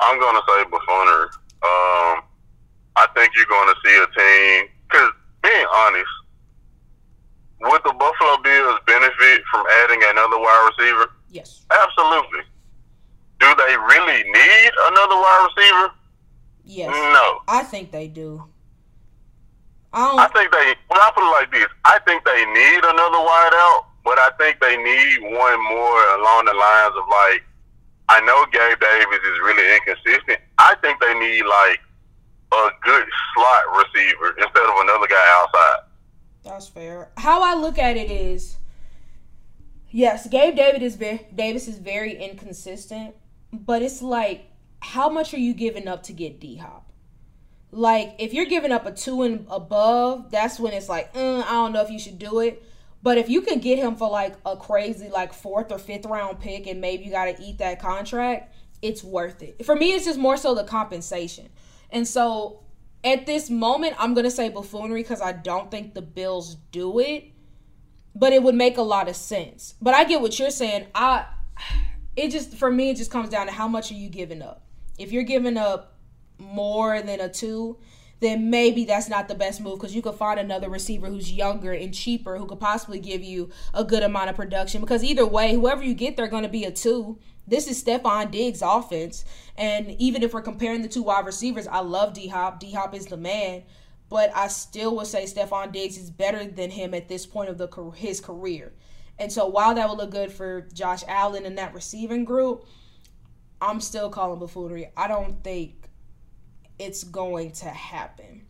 [0.00, 1.28] I'm going to say buffoonery.
[1.62, 2.22] Um,
[2.96, 5.10] I think you're going to see a team, because
[5.42, 6.10] being honest,
[7.60, 11.10] would the Buffalo Bills benefit from adding another wide receiver?
[11.30, 11.66] Yes.
[11.70, 12.40] Absolutely.
[13.44, 15.92] Do they really need another wide receiver?
[16.64, 16.88] Yes.
[16.88, 17.42] No.
[17.46, 18.42] I think they do.
[19.92, 20.74] I, I think they.
[20.88, 24.60] Well, I put it like this: I think they need another wideout, but I think
[24.60, 27.44] they need one more along the lines of like.
[28.08, 30.38] I know Gabe Davis is really inconsistent.
[30.58, 31.80] I think they need like
[32.52, 35.80] a good slot receiver instead of another guy outside.
[36.44, 37.10] That's fair.
[37.16, 38.56] How I look at it is,
[39.90, 43.14] yes, Gabe David is very, Davis is very inconsistent,
[43.58, 46.90] but it's like, how much are you giving up to get D Hop?
[47.70, 51.50] Like if you're giving up a two and above, that's when it's like, mm, I
[51.50, 52.62] don't know if you should do it.
[53.02, 56.40] But if you can get him for like a crazy like fourth or fifth round
[56.40, 59.64] pick, and maybe you got to eat that contract, it's worth it.
[59.64, 61.48] For me, it's just more so the compensation.
[61.90, 62.60] And so
[63.02, 67.24] at this moment, I'm gonna say buffoonery because I don't think the Bills do it,
[68.14, 69.74] but it would make a lot of sense.
[69.82, 70.86] But I get what you're saying.
[70.94, 71.26] I
[72.16, 74.62] it just for me, it just comes down to how much are you giving up.
[74.98, 75.98] If you're giving up
[76.38, 77.78] more than a two,
[78.20, 81.72] then maybe that's not the best move because you could find another receiver who's younger
[81.72, 84.80] and cheaper who could possibly give you a good amount of production.
[84.80, 87.18] Because either way, whoever you get, they're going to be a two.
[87.46, 89.24] This is Stefon Diggs' offense.
[89.56, 92.60] And even if we're comparing the two wide receivers, I love D Hop.
[92.60, 93.64] D Hop is the man.
[94.08, 97.58] But I still would say Stefon Diggs is better than him at this point of
[97.58, 98.72] the his career.
[99.18, 102.66] And so while that would look good for Josh Allen and that receiving group,
[103.60, 104.90] I'm still calling buffoonery.
[104.96, 105.88] I don't think
[106.78, 108.46] it's going to happen.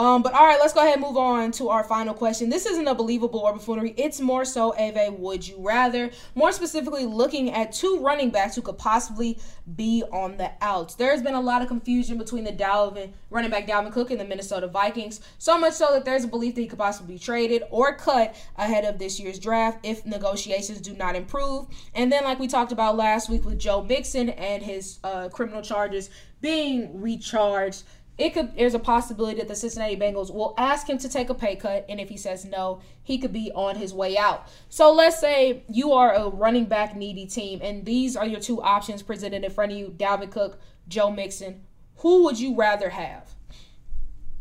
[0.00, 2.48] Um, but all right, let's go ahead and move on to our final question.
[2.48, 3.92] This isn't a believable or buffoonery.
[3.98, 6.10] It's more so of a would you rather.
[6.34, 9.38] More specifically, looking at two running backs who could possibly
[9.76, 10.94] be on the outs.
[10.94, 14.24] There's been a lot of confusion between the Dalvin running back Dalvin Cook and the
[14.24, 15.20] Minnesota Vikings.
[15.36, 18.34] So much so that there's a belief that he could possibly be traded or cut
[18.56, 21.66] ahead of this year's draft if negotiations do not improve.
[21.94, 25.60] And then, like we talked about last week with Joe Mixon and his uh, criminal
[25.60, 26.08] charges
[26.40, 27.84] being recharged
[28.18, 31.34] it could there's a possibility that the Cincinnati Bengals will ask him to take a
[31.34, 34.48] pay cut and if he says no, he could be on his way out.
[34.68, 38.62] So let's say you are a running back needy team and these are your two
[38.62, 41.62] options presented in front of you, Dalvin Cook, Joe Mixon.
[41.96, 43.34] Who would you rather have?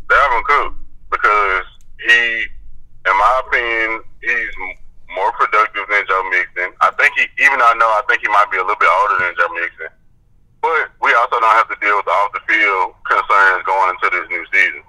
[0.07, 0.73] Dalvin Cook
[1.11, 1.63] because
[2.07, 2.45] he
[3.07, 4.53] in my opinion, he's
[5.15, 6.73] more productive than Joe Mixon.
[6.81, 9.23] I think he even I know I think he might be a little bit older
[9.23, 9.98] than Joe Mixon.
[10.61, 14.17] But we also don't have to deal with the off the field concerns going into
[14.17, 14.83] this new season.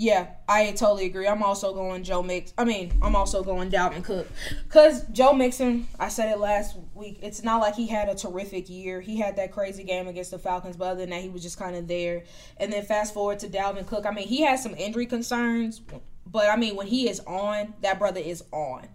[0.00, 1.26] Yeah, I totally agree.
[1.26, 2.54] I'm also going Joe Mix.
[2.56, 4.28] I mean, I'm also going Dalvin Cook.
[4.62, 8.70] Because Joe Mixon, I said it last week, it's not like he had a terrific
[8.70, 9.00] year.
[9.00, 11.58] He had that crazy game against the Falcons, but other than that, he was just
[11.58, 12.22] kind of there.
[12.58, 14.06] And then fast forward to Dalvin Cook.
[14.06, 15.80] I mean, he has some injury concerns,
[16.24, 18.86] but I mean, when he is on, that brother is on.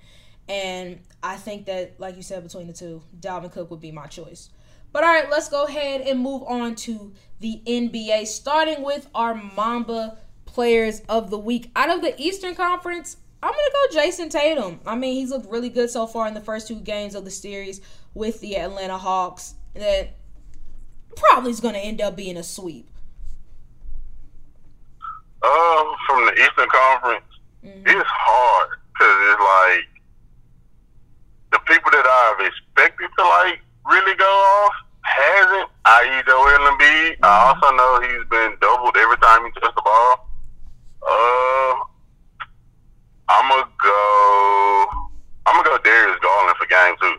[0.47, 4.07] And I think that, like you said, between the two, Dalvin Cook would be my
[4.07, 4.51] choice.
[4.93, 9.33] But all right, let's go ahead and move on to the NBA, starting with our
[9.33, 11.71] Mamba players of the week.
[11.75, 14.79] Out of the Eastern Conference, I'm going to go Jayson Tatum.
[14.85, 17.31] I mean, he's looked really good so far in the first two games of the
[17.31, 17.81] series
[18.13, 19.55] with the Atlanta Hawks.
[19.73, 20.15] That
[21.15, 22.87] probably is going to end up being a sweep.
[25.41, 27.25] Uh, from the Eastern Conference,
[27.65, 27.87] mm-hmm.
[27.87, 29.89] it's hard because it's like
[31.51, 36.23] the people that I've expected to like really go off hasn't, i.e.
[36.25, 37.19] Joel Embiid.
[37.19, 37.25] Mm-hmm.
[37.25, 40.29] I also know he's been doubled every time he touches the ball.
[41.01, 41.73] Uh,
[43.29, 44.87] I'm gonna go.
[45.45, 47.15] I'm gonna go Darius Garland for game two.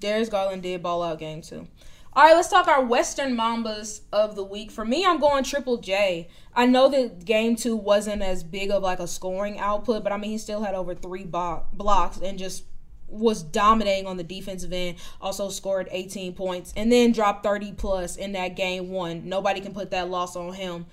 [0.00, 1.66] Darius Garland did ball out game two.
[2.14, 4.70] All right, let's talk our Western Mambas of the week.
[4.70, 6.28] For me, I'm going Triple J.
[6.54, 10.18] I know that game two wasn't as big of like a scoring output, but I
[10.18, 12.64] mean he still had over three bo- blocks and just
[13.12, 14.96] was dominating on the defensive end.
[15.20, 19.28] Also scored 18 points and then dropped 30 plus in that game one.
[19.28, 20.86] Nobody can put that loss on him.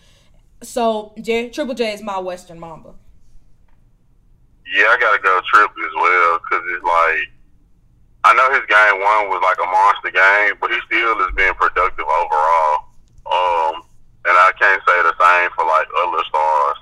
[0.62, 2.93] So J, Triple J is my Western Mamba.
[4.75, 7.32] Yeah, I gotta go Triple as well because it's like
[8.23, 11.55] I know his game one was like a monster game, but he still is being
[11.55, 12.91] productive overall.
[13.25, 13.82] Um,
[14.27, 16.77] and I can't say the same for like other stars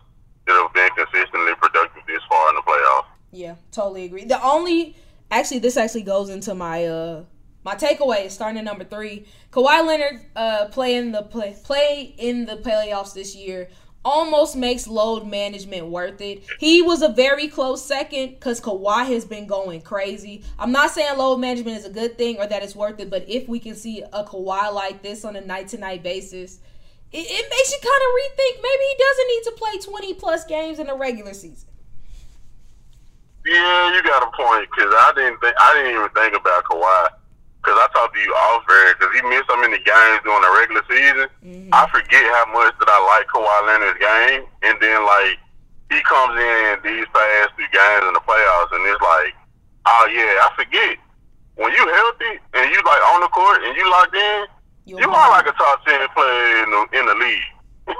[0.47, 3.12] that have been consistently productive this far in the playoffs.
[3.32, 4.26] Yeah, totally agree.
[4.26, 4.95] The only
[5.32, 7.24] actually this actually goes into my uh
[7.63, 9.26] my takeaway starting at number three.
[9.52, 13.70] Kawhi Leonard uh playing the play play in the playoffs this year
[14.08, 16.44] almost makes load management worth it.
[16.60, 20.46] He was a very close second because Kawhi has been going crazy.
[20.58, 23.28] I'm not saying load management is a good thing or that it's worth it, but
[23.28, 26.60] if we can see a Kawhi like this on a night to night basis,
[27.12, 30.46] it, it makes you kind of rethink maybe he doesn't need to play 20 plus
[30.46, 31.68] games in the regular season.
[33.47, 37.15] Yeah, you got a point because I didn't think I didn't even think about Kawhi
[37.63, 40.51] because I talked to you off air because he missed so many games during the
[40.51, 41.27] regular season.
[41.39, 41.71] Mm-hmm.
[41.71, 45.39] I forget how much that I like Kawhi Leonard's game, and then like
[45.88, 49.31] he comes in these past two games in the playoffs, and it's like,
[49.88, 50.99] oh yeah, I forget
[51.55, 54.39] when you healthy and you like on the court and you locked in,
[54.91, 57.47] you, you are like a top ten player in the in the league.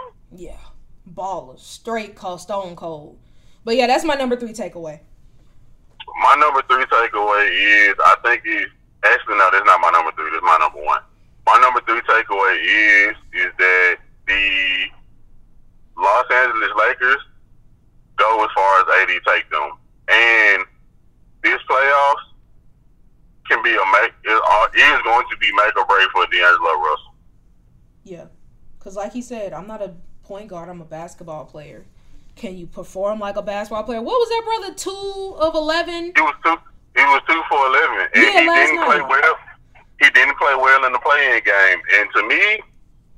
[0.52, 0.60] yeah,
[1.08, 3.16] baller, straight, called stone cold.
[3.64, 5.08] But yeah, that's my number three takeaway
[6.18, 8.68] my number three takeaway is I think is
[9.06, 10.30] actually no, that's not my number three.
[10.32, 11.02] That's my number one.
[11.46, 14.86] My number three takeaway is is that the
[15.98, 17.22] Los Angeles Lakers
[18.18, 19.72] go as far as AD take them,
[20.10, 20.66] and
[21.44, 22.28] this playoffs
[23.48, 27.16] can be a make uh, is going to be make or break for D'Angelo Russell.
[28.04, 28.26] Yeah,
[28.78, 30.70] because like he said, I'm not a point guard.
[30.70, 31.86] I'm a basketball player.
[32.38, 34.02] Can you perform like a basketball player?
[34.02, 34.74] What was that brother?
[34.76, 36.14] Two of eleven.
[36.16, 36.56] He was two.
[36.96, 38.86] He was two for eleven, and yeah, he didn't night.
[38.86, 39.36] play well.
[40.00, 42.62] He didn't play well in the playing game, and to me,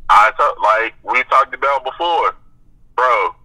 [0.10, 2.36] I thought like we talked about before,
[2.96, 3.36] bro.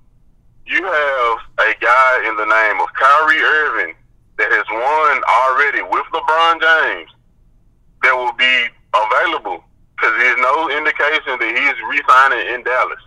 [0.66, 3.94] You have a guy in the name of Kyrie Irving
[4.38, 7.10] that has won already with LeBron James
[8.02, 9.62] that will be available
[9.94, 13.02] because there's no indication that he's re-signing in Dallas.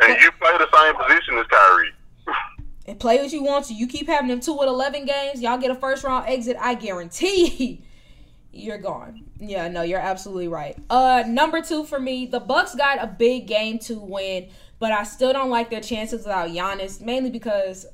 [0.00, 1.92] And you play the same position as Kyrie.
[2.86, 3.74] and play what you want to.
[3.74, 5.40] You keep having them two with eleven games.
[5.40, 6.56] Y'all get a first round exit.
[6.60, 7.84] I guarantee
[8.52, 9.24] you're gone.
[9.38, 10.78] Yeah, no, you're absolutely right.
[10.88, 15.04] Uh, number two for me, the Bucks got a big game to win, but I
[15.04, 17.86] still don't like their chances without Giannis, mainly because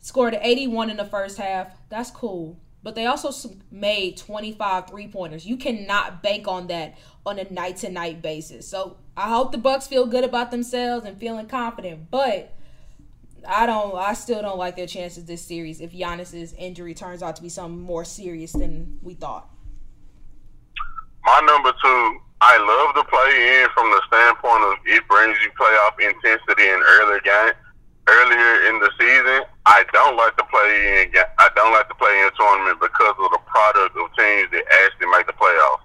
[0.00, 1.76] scored 81 in the first half.
[1.88, 2.58] That's cool.
[2.82, 3.30] But they also
[3.70, 5.44] made 25 three pointers.
[5.44, 6.96] You cannot bank on that
[7.26, 8.68] on a night to night basis.
[8.68, 12.10] So I hope the Bucks feel good about themselves and feeling confident.
[12.10, 12.54] But
[13.46, 13.94] I don't.
[13.94, 17.48] I still don't like their chances this series if Giannis's injury turns out to be
[17.48, 19.48] something more serious than we thought.
[21.24, 25.52] My number two I love the play in from the standpoint of it brings you
[25.60, 27.52] playoff intensity in earlier game,
[28.08, 29.44] earlier in the season.
[29.68, 31.20] I don't like to play in.
[31.36, 34.64] I don't like to play in a tournament because of the product of teams that
[34.88, 35.84] actually make the playoffs.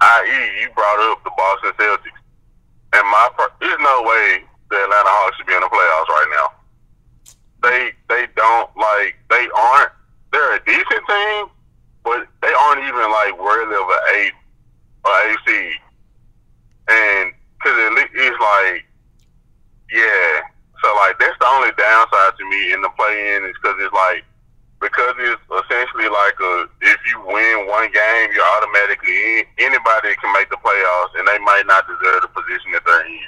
[0.00, 2.20] I.e., you brought up the Boston Celtics,
[2.92, 3.28] and my
[3.60, 6.48] there's no way the Atlanta Hawks should be in the playoffs right now.
[7.62, 9.92] They they don't like they aren't.
[10.32, 11.48] They're a decent team,
[12.04, 14.36] but they aren't even like worthy of an eight
[15.04, 15.80] or eight seed.
[16.88, 17.76] And because
[18.14, 18.84] it's like,
[19.90, 20.44] yeah.
[20.82, 23.94] So like that's the only downside to me in the play in is because it's
[23.94, 24.24] like
[24.80, 29.44] because it's essentially like a if you win one game, you're automatically in.
[29.58, 33.20] Anybody can make the playoffs, and they might not deserve the position that they're in.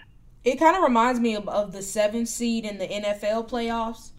[0.45, 4.13] It kind of reminds me of, of the seventh seed in the NFL playoffs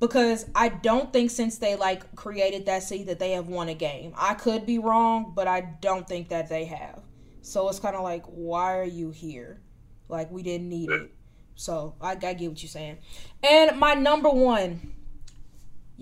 [0.00, 3.74] because I don't think since they like created that seed that they have won a
[3.74, 4.12] game.
[4.16, 7.02] I could be wrong, but I don't think that they have.
[7.42, 9.60] So it's kind of like, why are you here?
[10.08, 11.12] Like we didn't need it.
[11.54, 12.98] So I, I get what you're saying.
[13.42, 14.92] And my number one,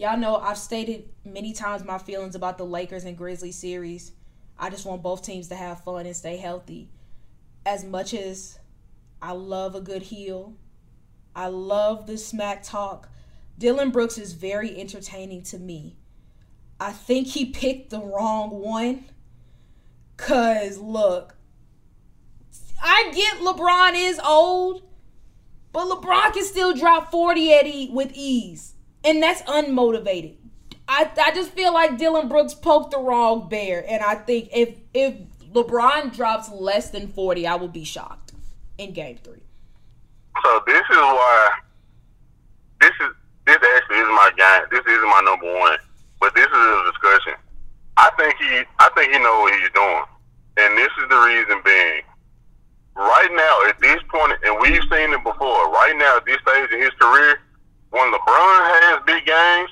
[0.00, 4.12] y'all know I've stated many times my feelings about the Lakers and Grizzlies series.
[4.58, 6.88] I just want both teams to have fun and stay healthy.
[7.66, 8.58] As much as
[9.20, 10.54] I love a good heel,
[11.36, 13.10] I love the smack talk.
[13.58, 15.96] Dillon Brooks is very entertaining to me.
[16.80, 19.04] I think he picked the wrong one
[20.16, 21.34] Cause look,
[22.82, 24.82] I get LeBron is old,
[25.72, 28.74] but LeBron can still drop 40 at e- with ease.
[29.04, 30.36] And that's unmotivated.
[30.88, 33.84] I, I just feel like Dillon Brooks poked the wrong bear.
[33.88, 35.14] And I think if if
[35.52, 38.32] LeBron drops less than 40, I will be shocked
[38.76, 39.42] in game three.
[40.42, 41.50] So this is why
[42.80, 43.14] this is
[43.46, 44.62] this actually is my game.
[44.70, 45.78] This is my number one.
[46.20, 47.34] But this is a discussion.
[47.96, 50.04] I think he I think he knows what he's doing.
[50.56, 52.02] And this is the reason being.
[52.96, 56.70] Right now, at this point, and we've seen it before, right now at this stage
[56.72, 57.40] in his career,
[57.90, 59.70] when LeBron has big games,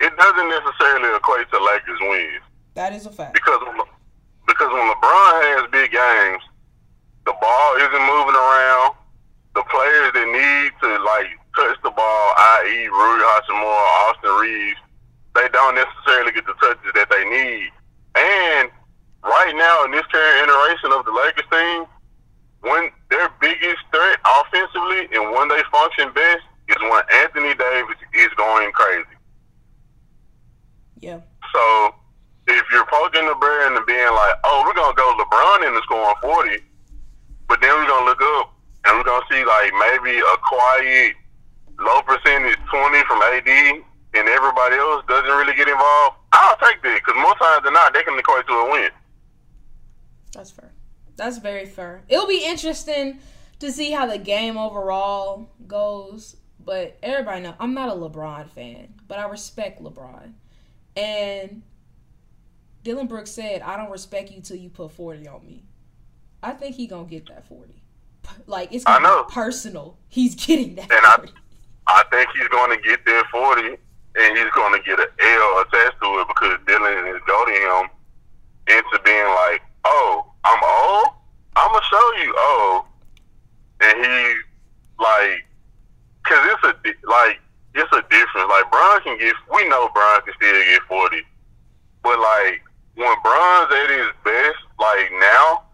[0.00, 2.44] it doesn't necessarily equate to Lakers wins.
[2.74, 3.34] That is a fact.
[3.34, 3.60] Because
[4.46, 6.42] because when LeBron has big games,
[7.26, 8.96] the ball isn't moving around.
[9.52, 12.24] The players that need to like touch the ball,
[12.64, 14.80] i.e., Rui Hachimura, Austin Reaves,
[15.34, 17.68] they don't necessarily get the touches that they need.
[18.16, 18.70] And
[19.20, 21.84] right now in this current iteration of the Lakers team,
[22.64, 28.28] when their biggest threat offensively and when they function best is when Anthony Davis is
[28.36, 29.16] going crazy.
[31.00, 31.20] Yeah.
[31.52, 31.94] So
[32.48, 35.82] if you're poking the bear and being like, oh, we're gonna go LeBron in the
[35.82, 36.58] scoring forty,
[37.48, 38.54] but then we're gonna look up
[38.84, 41.14] and we're gonna see like maybe a quiet
[41.78, 47.00] low percentage twenty from AD and everybody else doesn't really get involved, I'll take that
[47.04, 48.90] because most times than not, they can equate to a win.
[50.32, 50.72] That's fair.
[51.16, 52.02] That's very fair.
[52.08, 53.20] It'll be interesting
[53.58, 56.36] to see how the game overall goes.
[56.68, 60.34] But everybody know I'm not a LeBron fan, but I respect LeBron.
[60.98, 61.62] And
[62.84, 65.64] Dillon Brooks said, "I don't respect you till you put 40 on me."
[66.42, 67.82] I think he gonna get that 40.
[68.46, 69.96] Like it's gonna be personal.
[70.10, 70.92] He's getting that.
[70.92, 71.32] And 40.
[71.86, 73.78] I, I think he's gonna get that 40
[74.18, 77.88] and he's going to get an L attached to it because Dillon is goading him
[78.76, 81.14] into being like, "Oh, I'm old.
[81.56, 82.84] I'm gonna show you old,"
[83.80, 84.34] and he
[84.98, 85.47] like,
[86.28, 87.40] cause it's a like
[87.74, 88.48] it's a difference.
[88.48, 91.22] Like Bron can get, we know Bron can still get forty,
[92.02, 92.62] but like
[92.94, 95.64] when Bron's at his best, like now,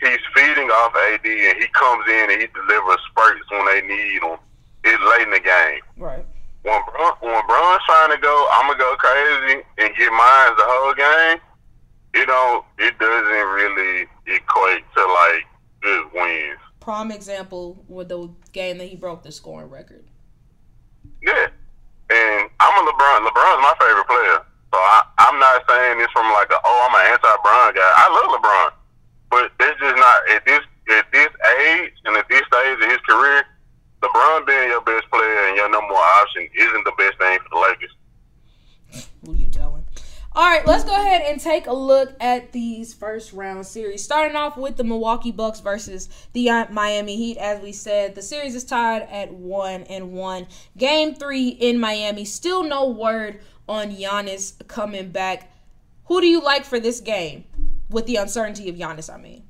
[0.00, 4.22] he's feeding off AD and he comes in and he delivers spurts when they need
[4.22, 4.38] him.
[4.84, 5.82] It's late in the game.
[5.96, 6.24] Right
[6.66, 10.66] when Bron, when Bron's trying to go, I'm gonna go crazy and get mine the
[10.66, 11.38] whole game.
[12.14, 15.46] You know, it doesn't really equate to like
[15.80, 16.58] good wins.
[16.86, 20.06] Prime example with the game that he broke the scoring record.
[21.20, 21.50] Yeah,
[22.14, 23.26] and I'm a LeBron.
[23.26, 24.38] LeBron's my favorite player,
[24.70, 27.90] so I, I'm not saying this from like a oh I'm an anti-Bron guy.
[27.90, 28.70] I love LeBron,
[29.34, 30.62] but that's just not at this
[30.94, 31.28] at this
[31.58, 33.42] age and at this stage of his career
[34.02, 37.48] LeBron being your best player and your number one option isn't the best thing for
[37.50, 39.10] the Lakers.
[39.24, 39.75] Who you telling?
[40.36, 44.04] All right, let's go ahead and take a look at these first round series.
[44.04, 47.38] Starting off with the Milwaukee Bucks versus the Miami Heat.
[47.38, 50.46] As we said, the series is tied at one and one.
[50.76, 52.26] Game three in Miami.
[52.26, 55.50] Still no word on Giannis coming back.
[56.04, 57.44] Who do you like for this game?
[57.88, 59.42] With the uncertainty of Giannis, I mean.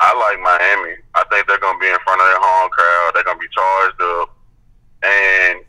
[0.00, 0.96] I like Miami.
[1.14, 3.12] I think they're going to be in front of their home crowd.
[3.14, 4.36] They're going to be charged up,
[5.02, 5.64] and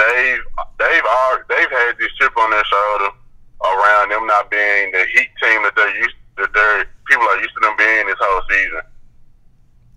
[0.00, 0.44] they've
[0.80, 3.12] they've already, they've had this chip on their shoulder
[3.60, 7.74] around them not being the Heat team that they're used that they're people to them
[7.76, 8.80] being this whole season.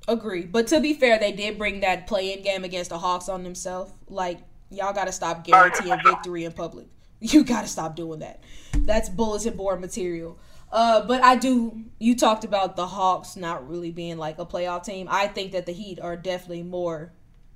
[0.07, 0.45] Agree.
[0.45, 3.43] But to be fair, they did bring that play in game against the Hawks on
[3.43, 3.93] themselves.
[4.09, 4.39] Like,
[4.69, 6.87] y'all got to stop guaranteeing victory in public.
[7.21, 8.43] You got to stop doing that.
[8.73, 10.37] That's bulletin board material.
[10.71, 11.83] Uh, but I do.
[11.99, 15.07] You talked about the Hawks not really being like a playoff team.
[15.09, 17.13] I think that the Heat are definitely more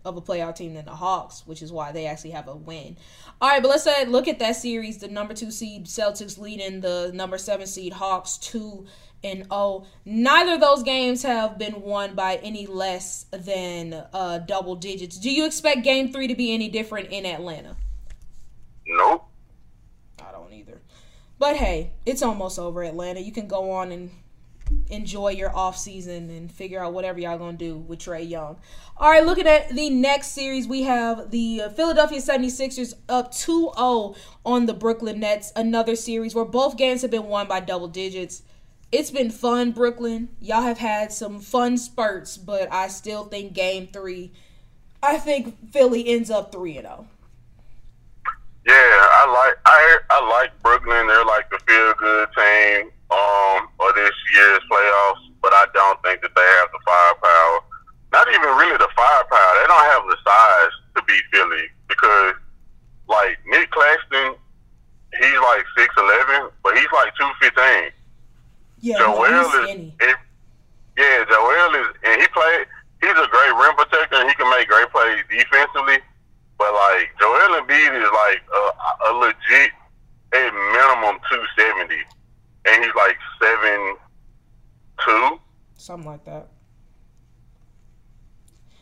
[0.08, 2.98] of a playoff team than the Hawks, which is why they actually have a win.
[3.40, 4.98] All right, but let's uh, look at that series.
[4.98, 8.88] The number two seed Celtics leading the number seven seed Hawks two
[9.24, 9.86] and oh.
[10.06, 15.18] Neither of those games have been won by any less than uh, double digits.
[15.18, 17.76] Do you expect Game three to be any different in Atlanta?
[18.88, 19.28] Nope.
[20.26, 20.82] I don't either.
[21.40, 23.20] But hey, it's almost over, Atlanta.
[23.20, 24.12] You can go on and
[24.90, 28.58] enjoy your off season and figure out whatever y'all gonna do with Trae Young.
[28.98, 34.66] All right, looking at the next series, we have the Philadelphia 76ers up 2-0 on
[34.66, 35.52] the Brooklyn Nets.
[35.56, 38.44] Another series where both games have been won by double digits.
[38.92, 40.30] It's been fun, Brooklyn.
[40.40, 44.32] Y'all have had some fun spurts, but I still think game 3
[45.04, 47.08] I think Philly ends up 3 and 0.
[48.66, 51.08] Yeah, I like I I like Brooklyn.
[51.08, 56.22] They're like the feel good team um, of this year's playoffs, but I don't think
[56.22, 57.60] that they have the firepower.
[58.12, 59.52] Not even really the firepower.
[59.62, 62.34] They don't have the size to beat Philly because,
[63.08, 64.36] like Nic Claxton,
[65.16, 67.92] he's like six eleven, but he's like two fifteen.
[68.80, 69.96] Yeah, Joel is, he's skinny.
[70.00, 70.18] if,
[70.98, 72.66] yeah, Joel is, and he played.
[73.02, 76.00] He's a great rim protector, and he can make great plays defensively.
[76.58, 78.64] But like Joel Embiid is like a,
[79.06, 79.72] a legit,
[80.34, 82.02] at minimum two seventy,
[82.68, 83.96] and he's like seven
[85.06, 85.40] two.
[85.76, 86.48] Something like that.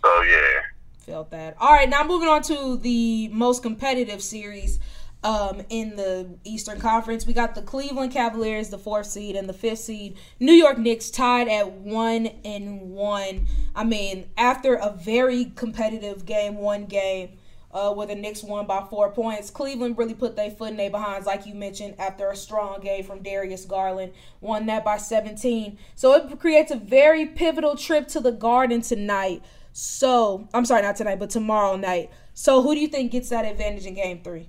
[0.04, 0.62] So yeah,
[1.06, 1.56] Felt that.
[1.60, 4.80] All right, now moving on to the most competitive series
[5.24, 7.28] um, in the Eastern Conference.
[7.28, 10.18] We got the Cleveland Cavaliers, the fourth seed, and the fifth seed.
[10.40, 13.46] New York Knicks tied at one and one.
[13.76, 17.38] I mean, after a very competitive game, one game.
[17.76, 19.50] Uh, where the Knicks won by four points.
[19.50, 23.04] Cleveland really put their foot in their behinds, like you mentioned, after a strong game
[23.04, 24.14] from Darius Garland.
[24.40, 25.78] Won that by 17.
[25.94, 29.44] So it creates a very pivotal trip to the Garden tonight.
[29.74, 32.12] So, I'm sorry, not tonight, but tomorrow night.
[32.34, 34.48] So, who do you think gets that advantage in game three?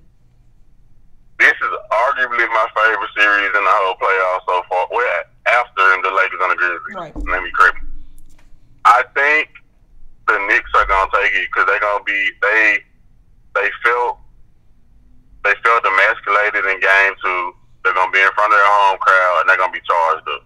[1.39, 4.87] this is arguably my favorite series in the whole playoffs so far.
[4.91, 6.95] Well, after the Lakers and the Grizzlies.
[6.95, 7.15] Right.
[7.15, 7.77] Let me correct.
[8.85, 9.49] I think
[10.27, 12.83] the Knicks are gonna take it because they're gonna be they
[13.61, 14.19] they felt
[15.43, 17.53] they felt emasculated in game two.
[17.83, 20.43] They're gonna be in front of their home crowd and they're gonna be charged up.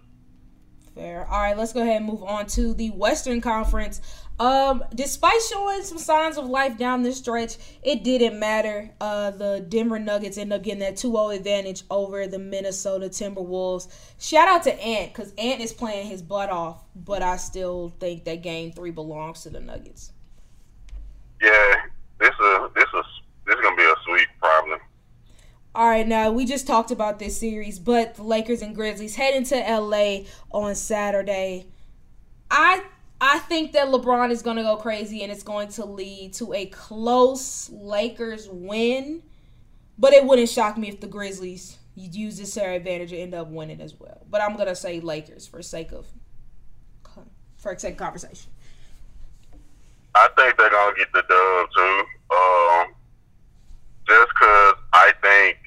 [0.94, 1.26] Fair.
[1.26, 4.00] All right, let's go ahead and move on to the Western Conference.
[4.38, 8.90] Um, despite showing some signs of life down the stretch, it didn't matter.
[9.00, 13.88] Uh, the Denver Nuggets end up getting that 2-0 advantage over the Minnesota Timberwolves.
[14.18, 18.24] Shout out to Ant because Ant is playing his butt off, but I still think
[18.24, 20.12] that Game Three belongs to the Nuggets.
[21.40, 21.74] Yeah,
[22.22, 23.06] this is this is
[23.46, 24.78] this is gonna be a sweep probably.
[25.74, 29.34] All right, now we just talked about this series, but the Lakers and Grizzlies head
[29.34, 31.66] into LA on Saturday.
[32.50, 32.82] I
[33.24, 36.52] I think that LeBron is going to go crazy and it's going to lead to
[36.52, 39.22] a close Lakers win.
[39.96, 43.48] But it wouldn't shock me if the Grizzlies use this their advantage and end up
[43.48, 44.26] winning as well.
[44.28, 46.06] But I'm going to say Lakers for sake of
[47.58, 48.50] for sake of conversation.
[50.14, 52.04] I think they're gonna get the dub too.
[52.32, 52.94] Um,
[54.08, 55.58] just because I think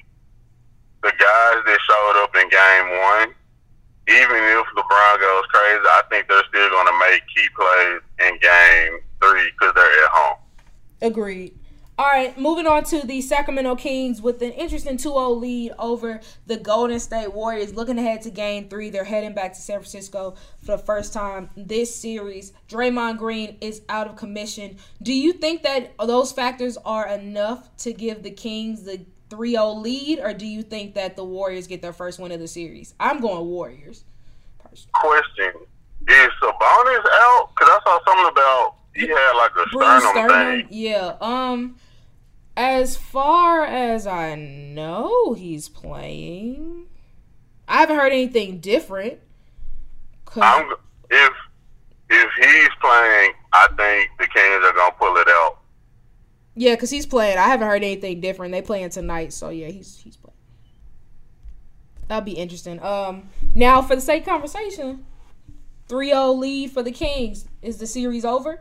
[1.02, 3.28] the guys that showed up in game one,
[4.08, 9.00] even if LeBron goes crazy, I think they're still gonna make key plays in game
[9.22, 10.38] three because they're at home.
[11.02, 11.54] Agreed.
[11.98, 16.58] All right, moving on to the Sacramento Kings with an interesting 2-0 lead over the
[16.58, 17.72] Golden State Warriors.
[17.74, 21.48] Looking ahead to game 3, they're heading back to San Francisco for the first time
[21.56, 22.52] this series.
[22.68, 24.76] Draymond Green is out of commission.
[25.02, 30.18] Do you think that those factors are enough to give the Kings the 3-0 lead
[30.18, 32.92] or do you think that the Warriors get their first win of the series?
[33.00, 34.04] I'm going Warriors.
[34.62, 34.90] personally.
[34.92, 35.62] Question:
[36.08, 37.48] Is Sabonis out?
[37.56, 40.66] Because I saw something about he had like a Bruce sternum Sternum, thing.
[40.70, 41.16] yeah.
[41.22, 41.76] Um,
[42.56, 46.86] as far as I know, he's playing.
[47.68, 49.18] I haven't heard anything different.
[50.40, 50.70] I'm
[51.10, 51.32] if
[52.10, 55.58] if he's playing, I think the Kings are gonna pull it out.
[56.54, 57.38] yeah, because he's playing.
[57.38, 58.52] I haven't heard anything different.
[58.52, 60.36] They playing tonight, so yeah, he's he's playing.
[62.08, 62.80] That'll be interesting.
[62.82, 65.04] Um, now for the sake of conversation,
[65.88, 67.46] 3-0 lead for the Kings.
[67.62, 68.60] Is the series over?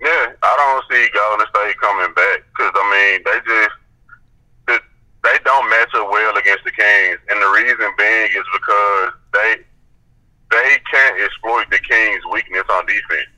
[0.00, 3.70] Yeah, I don't see Golden State coming back because I mean they just
[5.22, 9.56] they don't match up well against the Kings, and the reason being is because they
[10.50, 13.28] they can't exploit the Kings' weakness on defense.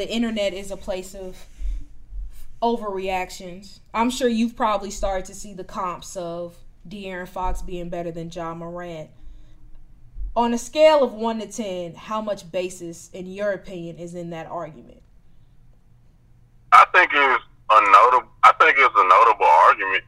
[0.00, 1.36] The internet is a place of
[2.62, 3.80] overreactions.
[3.92, 6.56] I'm sure you've probably started to see the comps of
[6.88, 9.10] De'Aaron Fox being better than Ja Morant.
[10.34, 14.30] On a scale of 1 to 10, how much basis, in your opinion, is in
[14.30, 15.02] that argument?
[16.72, 18.30] I think it's a notable.
[18.42, 20.04] I think it's a notable argument.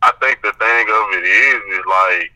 [0.00, 2.32] I think the thing of it is, is like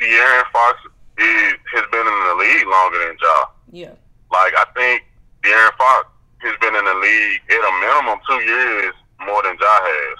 [0.00, 0.78] De'Aaron Fox
[1.18, 3.44] is, has been in the league longer than Ja.
[3.70, 3.94] Yeah.
[4.30, 5.04] Like I think
[5.42, 6.08] De'Aaron Fox
[6.40, 10.18] has been in the league at a minimum two years more than Ja has,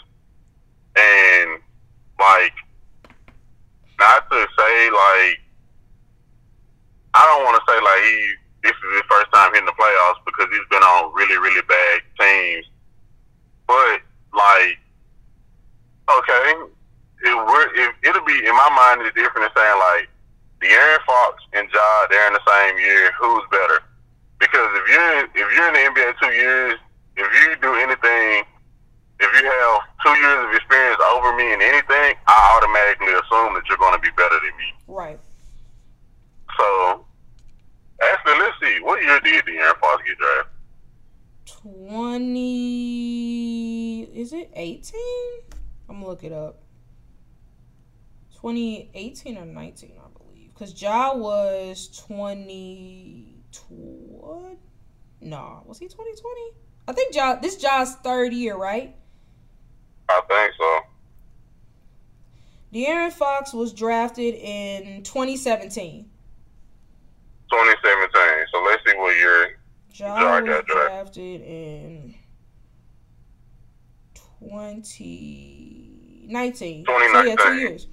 [0.97, 1.61] and
[2.19, 2.55] like
[3.99, 5.39] not to say like
[7.15, 8.17] I don't want to say like he
[8.65, 12.01] this is his first time hitting the playoffs because he's been on really really bad
[12.19, 12.67] teams,
[13.67, 14.01] but
[14.33, 14.79] like
[16.09, 16.49] okay,
[17.29, 20.09] it would it, it'll be in my mind it's different than saying like
[20.61, 23.13] De'Aaron Fox and Ja they're in the same year.
[23.21, 23.81] Who's better?
[24.45, 26.77] Because if you're if you're in the NBA two years,
[27.17, 28.45] if you do anything,
[29.19, 33.65] if you have two years of experience over me in anything, I automatically assume that
[33.69, 34.69] you're going to be better than me.
[34.87, 35.19] Right.
[36.59, 37.07] So,
[38.05, 38.81] actually, let's see.
[38.83, 40.55] What year did De'Aaron Fox get drafted?
[41.47, 44.95] 20 is it 18
[45.89, 46.63] i'm gonna look it up
[48.35, 51.89] 2018 or 19 i believe because ja was
[53.55, 54.57] 2020
[55.21, 56.41] no was he 2020
[56.89, 58.97] i think ja this ja's third year right
[60.09, 60.81] I think so.
[62.73, 66.07] De'Aaron Fox was drafted in 2017.
[67.51, 68.47] 2017.
[68.53, 69.59] So let's see what year.
[69.93, 70.69] Ja Ja got drafted.
[70.75, 72.15] drafted in
[74.15, 76.85] 2019.
[76.85, 76.85] 2019.
[76.85, 77.87] So yeah, two years.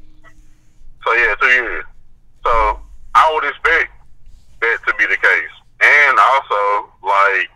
[1.05, 1.85] So yeah, two years.
[2.43, 2.79] So
[3.13, 3.91] I would expect
[4.61, 5.51] that to be the case.
[5.81, 7.49] And also, like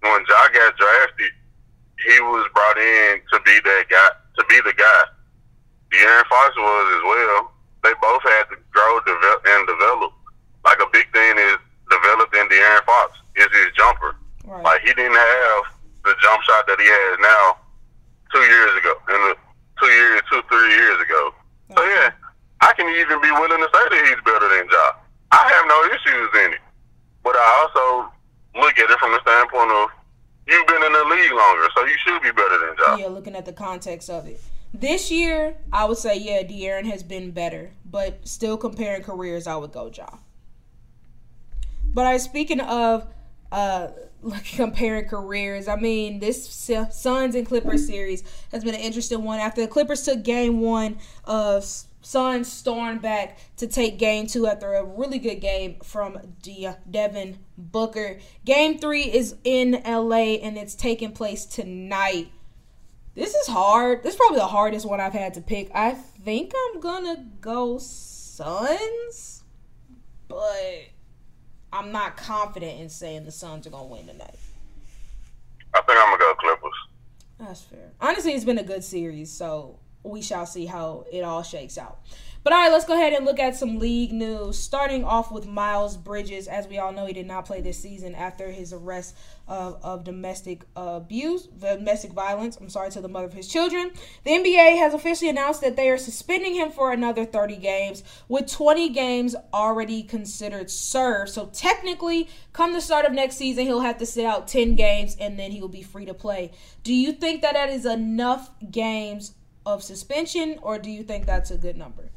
[0.00, 1.32] when Ja got drafted,
[2.06, 5.02] he was brought in to be that guy, to be the guy.
[5.90, 7.52] De'Aaron Fox was as well.
[7.82, 10.12] They both had to grow, develop, and develop.
[10.64, 11.58] Like a big thing is
[11.90, 14.14] developed in De'Aaron Fox is his jumper.
[14.44, 14.64] Right.
[14.64, 15.62] Like he didn't have
[16.04, 17.44] the jump shot that he has now
[18.32, 19.34] two years ago, in the
[19.80, 21.34] two years, two three years ago.
[21.74, 22.10] So yeah,
[22.60, 24.86] I can even be willing to say that he's better than Ja.
[25.32, 26.64] I have no issues in it,
[27.28, 28.12] but I also
[28.58, 29.90] look at it from the standpoint of
[30.46, 32.96] you've been in the league longer, so you should be better than Ja.
[32.96, 34.40] Yeah, looking at the context of it.
[34.72, 39.56] This year, I would say, yeah, De'Aaron has been better, but still comparing careers, I
[39.56, 40.06] would go Ja.
[41.84, 43.06] But I speaking of
[43.52, 43.88] uh
[44.22, 48.22] like comparing careers, I mean this Suns and Clippers series
[48.52, 49.38] has been an interesting one.
[49.38, 51.64] After the Clippers took Game One of
[52.08, 57.38] Suns stormed back to take Game Two after a really good game from De- Devin
[57.58, 58.18] Booker.
[58.46, 62.32] Game Three is in LA and it's taking place tonight.
[63.14, 64.02] This is hard.
[64.02, 65.70] This is probably the hardest one I've had to pick.
[65.74, 69.44] I think I'm gonna go Suns,
[70.28, 70.86] but
[71.70, 74.38] I'm not confident in saying the Suns are gonna win tonight.
[75.74, 76.72] I think I'm gonna go Clippers.
[77.38, 77.90] That's fair.
[78.00, 81.98] Honestly, it's been a good series, so we shall see how it all shakes out.
[82.44, 84.58] But all right, let's go ahead and look at some league news.
[84.58, 86.46] Starting off with Miles Bridges.
[86.46, 89.16] As we all know, he did not play this season after his arrest
[89.48, 92.56] of, of domestic abuse, domestic violence.
[92.56, 93.90] I'm sorry to the mother of his children.
[94.24, 98.50] The NBA has officially announced that they are suspending him for another 30 games, with
[98.50, 101.30] 20 games already considered served.
[101.30, 105.16] So technically, come the start of next season, he'll have to sit out 10 games
[105.20, 106.52] and then he will be free to play.
[106.82, 109.34] Do you think that that is enough games
[109.68, 112.10] of suspension, or do you think that's a good number?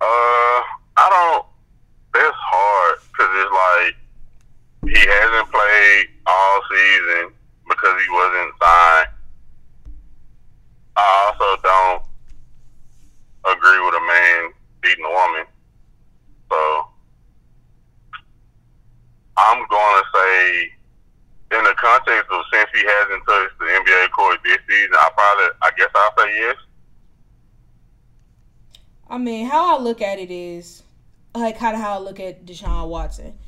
[0.00, 0.60] Uh,
[0.96, 1.46] I don't.
[2.12, 3.94] That's hard because it's like
[4.92, 7.32] he hasn't played all season
[7.68, 9.08] because he wasn't signed.
[10.96, 12.02] I also don't
[13.54, 14.52] agree with a man
[14.82, 15.46] beating a woman,
[16.50, 16.88] so
[19.36, 20.07] I'm going to
[21.88, 25.88] context of since he hasn't touched the NBA court this season, I probably, I guess
[25.94, 26.56] I'll say yes.
[29.10, 30.82] I mean, how I look at it is
[31.34, 33.38] like kind of how I look at Deshaun Watson.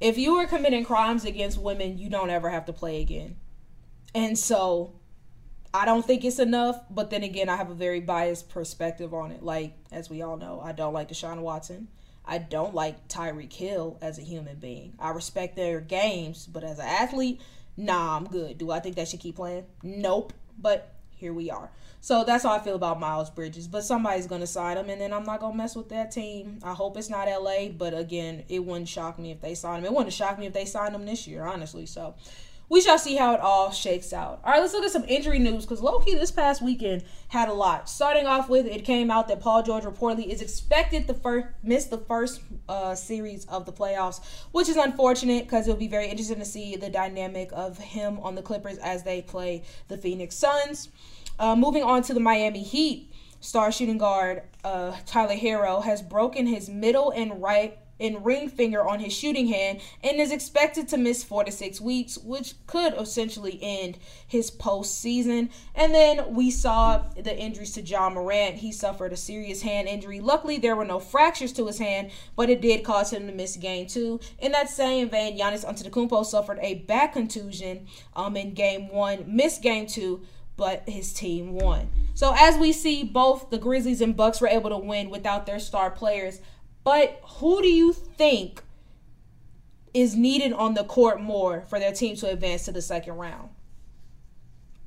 [0.00, 3.36] If you were committing crimes against women, you don't ever have to play again.
[4.14, 4.94] And so
[5.74, 9.30] I don't think it's enough, but then again, I have a very biased perspective on
[9.30, 9.42] it.
[9.42, 11.88] Like, as we all know, I don't like Deshaun Watson.
[12.24, 14.94] I don't like Tyreek Hill as a human being.
[14.98, 17.40] I respect their games, but as an athlete,
[17.76, 18.58] nah, I'm good.
[18.58, 19.64] Do I think they should keep playing?
[19.82, 20.32] Nope.
[20.58, 21.70] But here we are.
[22.02, 23.68] So that's how I feel about Miles Bridges.
[23.68, 26.10] But somebody's going to sign him, and then I'm not going to mess with that
[26.10, 26.58] team.
[26.62, 29.92] I hope it's not LA, but again, it wouldn't shock me if they signed him.
[29.92, 31.84] It wouldn't shock me if they signed him this year, honestly.
[31.84, 32.14] So
[32.70, 34.40] we shall see how it all shakes out.
[34.44, 37.52] All right, let's look at some injury news because Loki this past weekend had a
[37.52, 37.90] lot.
[37.90, 41.86] Starting off with, it came out that Paul George reportedly is expected to first miss
[41.86, 46.38] the first uh, series of the playoffs, which is unfortunate because it'll be very interesting
[46.38, 50.90] to see the dynamic of him on the Clippers as they play the Phoenix Suns.
[51.40, 56.46] Uh, moving on to the Miami Heat, star shooting guard uh, Tyler Herro has broken
[56.46, 60.96] his middle and right and ring finger on his shooting hand and is expected to
[60.96, 65.50] miss four to six weeks, which could essentially end his postseason.
[65.74, 68.56] And then we saw the injuries to Ja Morant.
[68.56, 70.20] He suffered a serious hand injury.
[70.20, 73.56] Luckily, there were no fractures to his hand, but it did cause him to miss
[73.56, 74.20] game two.
[74.38, 79.62] In that same vein, Giannis Antetokounmpo suffered a back contusion um, in game one, missed
[79.62, 80.22] game two
[80.60, 81.88] but his team won.
[82.12, 85.58] So as we see, both the Grizzlies and Bucks were able to win without their
[85.58, 86.42] star players.
[86.84, 88.62] But who do you think
[89.92, 93.50] is needed on the court more for their team to advance to the second round?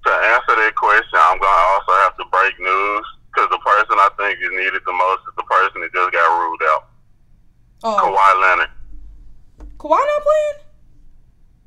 [0.06, 3.96] To answer that question, I'm going to also have to break news because the person
[3.98, 6.89] I think is needed the most is the person that just got ruled out.
[7.84, 7.98] Oh.
[8.00, 8.72] Kawhi Leonard.
[9.78, 10.60] Kawhi not playing?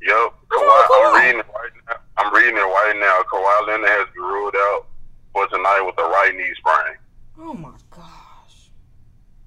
[0.02, 0.34] Yep.
[0.48, 1.96] Kawhi, Kawhi, I'm reading it right now.
[2.16, 3.22] I'm reading it right now.
[3.28, 4.86] Kawhi Leonard has been ruled out
[5.32, 6.96] for tonight with a right knee sprain.
[7.38, 8.72] Oh my gosh.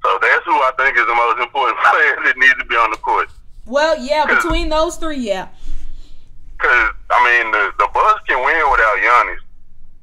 [0.06, 1.42] So that's who I think is the most
[2.24, 3.30] that needs to be on the court.
[3.66, 5.50] Well, yeah, between those three, yeah.
[6.54, 9.44] Because I mean, the the Bucks can win without Giannis.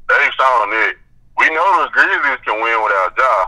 [0.09, 0.97] They've shown it.
[1.38, 3.47] We know the Grizzlies can win without Ja.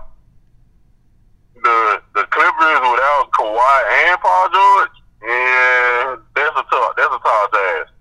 [1.63, 3.79] The the Clippers without Kawhi
[4.11, 7.93] and Paul George, yeah, that's a tough that's a tall task.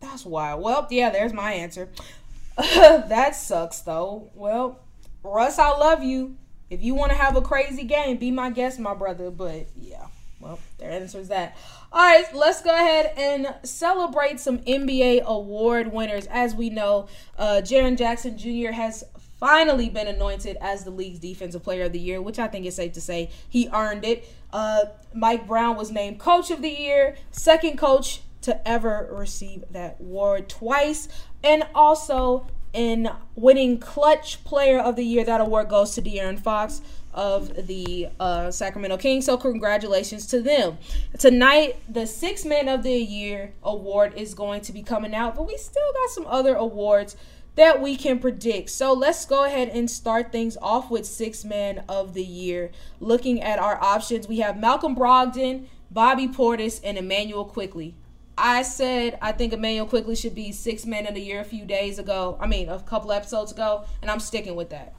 [0.00, 0.62] That's wild.
[0.62, 1.88] Well, yeah, there's my answer.
[2.56, 4.30] that sucks though.
[4.34, 4.80] Well,
[5.22, 6.36] Russ, I love you.
[6.70, 9.30] If you want to have a crazy game, be my guest, my brother.
[9.30, 10.06] But yeah,
[10.40, 11.56] well, their answer is that.
[11.92, 16.26] All right, let's go ahead and celebrate some NBA award winners.
[16.26, 17.08] As we know,
[17.38, 18.72] uh, Jaren Jackson Jr.
[18.72, 19.04] has
[19.38, 22.74] finally been anointed as the league's defensive player of the year, which I think is
[22.74, 24.28] safe to say he earned it.
[24.52, 29.96] Uh, Mike Brown was named coach of the year, second coach to ever receive that
[30.00, 31.08] award twice.
[31.42, 36.82] And also in winning clutch player of the year, that award goes to De'Aaron Fox
[37.12, 39.24] of the uh, Sacramento Kings.
[39.24, 40.76] So congratulations to them.
[41.18, 45.46] Tonight, the Six Man of the Year award is going to be coming out, but
[45.46, 47.16] we still got some other awards
[47.54, 48.68] that we can predict.
[48.68, 52.70] So let's go ahead and start things off with Six Man of the Year.
[53.00, 57.94] Looking at our options, we have Malcolm Brogdon, Bobby Portis, and Immanuel Quickley.
[58.38, 61.64] I said I think Immanuel Quickley should be six man of the year a few
[61.64, 62.36] days ago.
[62.40, 64.94] I mean, a couple episodes ago, and I'm sticking with that.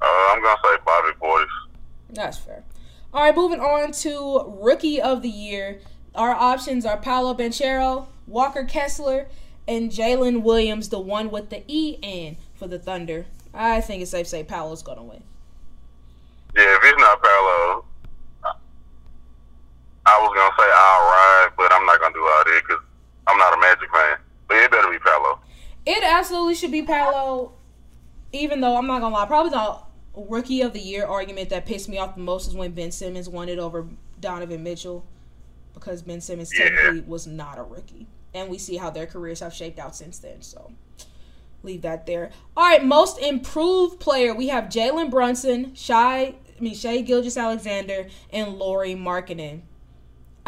[0.00, 1.46] Uh, I'm gonna say Bobby Portis.
[2.10, 2.62] That's fair.
[3.12, 5.80] All right, moving on to rookie of the year.
[6.14, 9.28] Our options are Paolo Banchero, Walker Kessler,
[9.66, 11.96] and Jalen Williams, the one with the E.
[11.96, 13.26] E N for the Thunder.
[13.52, 15.22] I think it's safe to say Paolo's gonna win.
[16.54, 17.84] Yeah, if it's not Paolo,
[20.08, 22.82] I was gonna say I'll ride, but I'm not gonna do all that because
[23.26, 24.18] I'm not a Magic fan.
[24.48, 25.40] But it better be Paolo.
[25.84, 27.52] It absolutely should be Paolo.
[28.32, 29.76] Even though I'm not gonna lie, probably the
[30.14, 33.28] rookie of the year argument that pissed me off the most is when Ben Simmons
[33.28, 33.86] won it over
[34.20, 35.04] Donovan Mitchell,
[35.74, 36.68] because Ben Simmons yeah.
[36.68, 40.18] technically was not a rookie, and we see how their careers have shaped out since
[40.18, 40.42] then.
[40.42, 40.72] So
[41.62, 42.30] leave that there.
[42.56, 48.58] All right, most improved player we have Jalen Brunson, Shy, I mean Shai Gilgeous-Alexander, and
[48.58, 49.62] Lauri Markkanen.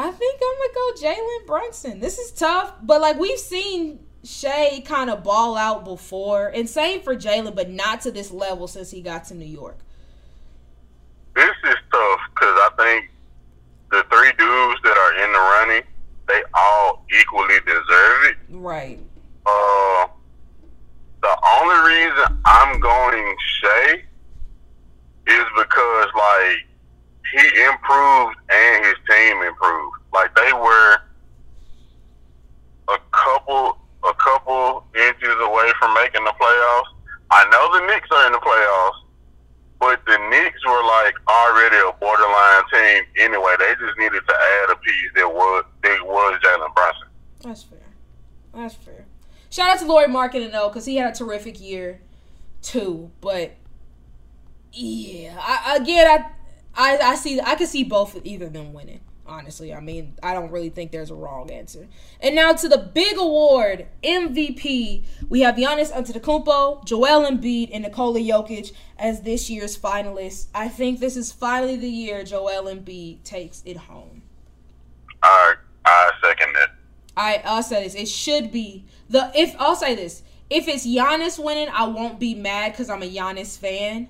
[0.00, 2.00] I think I'm gonna go Jalen Brunson.
[2.00, 7.02] This is tough, but like we've seen Shai kind of ball out before, and same
[7.02, 9.78] for Jalen, but not to this level since he got to New York.
[11.34, 13.10] This is tough because I think
[13.90, 15.82] the three dudes that are in the running,
[16.28, 18.36] they all equally deserve it.
[18.48, 18.98] Right.
[19.44, 20.06] Uh,
[21.20, 24.02] the only reason I'm going Shai
[25.26, 26.69] is because like
[27.32, 29.96] he improved and his team improved.
[30.12, 30.98] Like they were
[32.88, 36.90] a couple a couple inches away from making the playoffs.
[37.30, 39.04] I know the Knicks are in the playoffs,
[39.78, 43.54] but the Knicks were like already a borderline team anyway.
[43.58, 47.08] They just needed to add a piece that was that was Jalen Brunson.
[47.42, 47.78] That's fair.
[48.54, 49.04] That's fair.
[49.50, 52.00] Shout out to Lauri Markkanen though, because he had a terrific year
[52.62, 53.10] too.
[53.20, 53.56] But
[54.72, 56.26] yeah, I, again, I,
[56.80, 59.00] I I see I can see both either of them winning.
[59.26, 61.86] Honestly, I mean, I don't really think there's a wrong answer.
[62.20, 65.04] And now to the big award, MVP.
[65.28, 70.46] We have Giannis Antetokounmpo, Joel Embiid, and Nikola Jokic as this year's finalists.
[70.52, 74.22] I think this is finally the year Joel Embiid takes it home.
[75.22, 75.54] I
[75.84, 76.70] I second it.
[77.16, 77.94] I I'll say this.
[77.94, 80.22] It should be the if I'll say this.
[80.48, 84.08] If it's Giannis winning, I won't be mad because I'm a Giannis fan.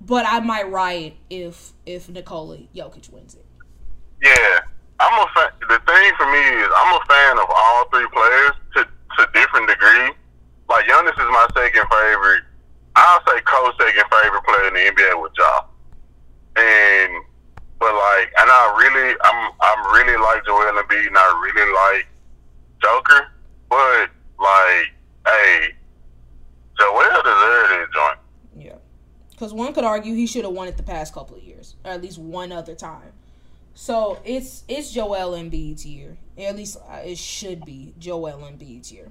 [0.00, 3.44] But I might riot if if Nikola Jokic wins it.
[4.22, 4.60] Yeah,
[5.00, 5.50] I'm a fan.
[5.68, 9.68] The thing for me is I'm a fan of all three players to to different
[9.68, 10.10] degree.
[10.68, 12.42] Like Giannis is my second favorite.
[12.96, 15.64] I'll say co-second favorite player in the NBA with Ja.
[16.56, 17.24] And
[17.78, 22.06] but like, and I really, I'm I'm really like Joel Embiid, and I really like
[22.82, 23.28] Joker.
[23.70, 24.90] But like,
[25.26, 25.74] hey,
[26.78, 28.18] Joel deserved it, joint.
[29.38, 31.92] Because one could argue he should have won it the past couple of years, or
[31.92, 33.12] at least one other time.
[33.72, 36.16] So it's it's Joel Embiid's year.
[36.36, 39.10] At least uh, it should be Joel Embiid's year.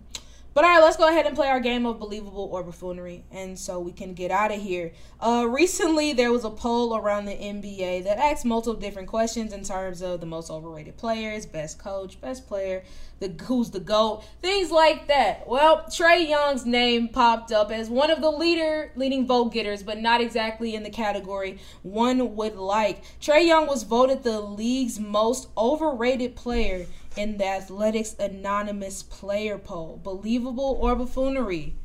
[0.58, 3.60] But all right, let's go ahead and play our game of believable or buffoonery, and
[3.60, 4.92] so we can get out of here.
[5.22, 9.64] Uh, recently, there was a poll around the NBA that asked multiple different questions in
[9.64, 12.84] terms of the most overrated players, best coach, best player,
[13.20, 15.48] the who's the goat, things like that.
[15.48, 20.00] Well, Trae Young's name popped up as one of the leader leading vote getters, but
[20.00, 23.04] not exactly in the category one would like.
[23.22, 26.88] Trae Young was voted the league's most overrated player
[27.18, 30.00] in the Athletics Anonymous Player Poll.
[30.04, 31.76] Believable or buffoonery?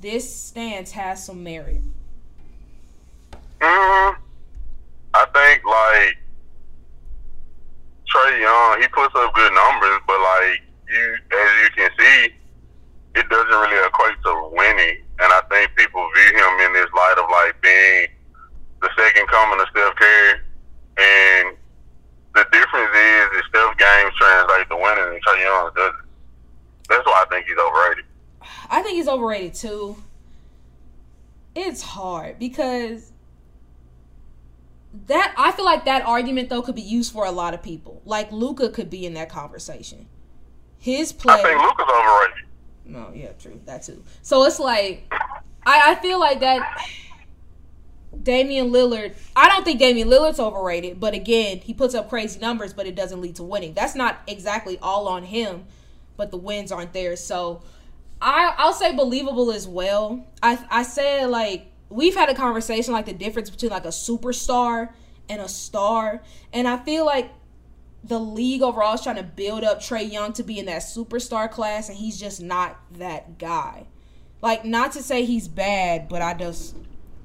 [0.00, 1.80] This stance has some merit.
[3.60, 4.14] hmm
[5.14, 6.18] I think like
[8.06, 12.34] Trae Young, he puts up good numbers, but like you, as you can see,
[13.16, 15.02] it doesn't really equate to winning.
[15.18, 18.06] And I think people view him in this light of like being
[18.80, 20.40] the second coming of Steph Curry,
[20.98, 21.56] and
[22.38, 25.94] the difference is that Steph games translate to winning, and Trae Young doesn't.
[26.88, 28.04] That's why I think he's overrated.
[28.70, 29.96] I think he's overrated too.
[31.54, 33.12] It's hard because
[35.06, 38.00] that I feel like that argument though could be used for a lot of people.
[38.04, 40.06] Like Luka could be in that conversation.
[40.78, 41.34] His play.
[41.34, 42.44] I think Luka's overrated.
[42.84, 43.60] No, yeah, true.
[43.66, 44.02] That too.
[44.22, 45.12] So it's like
[45.66, 46.86] I, I feel like that
[48.28, 52.74] Damian Lillard, I don't think Damian Lillard's overrated, but again, he puts up crazy numbers,
[52.74, 53.72] but it doesn't lead to winning.
[53.72, 55.64] That's not exactly all on him,
[56.18, 57.16] but the wins aren't there.
[57.16, 57.62] So
[58.20, 60.26] I I'll say believable as well.
[60.42, 64.90] I I said like we've had a conversation like the difference between like a superstar
[65.30, 66.22] and a star,
[66.52, 67.30] and I feel like
[68.04, 71.50] the league overall is trying to build up Trae Young to be in that superstar
[71.50, 73.86] class, and he's just not that guy.
[74.42, 76.76] Like, not to say he's bad, but I just,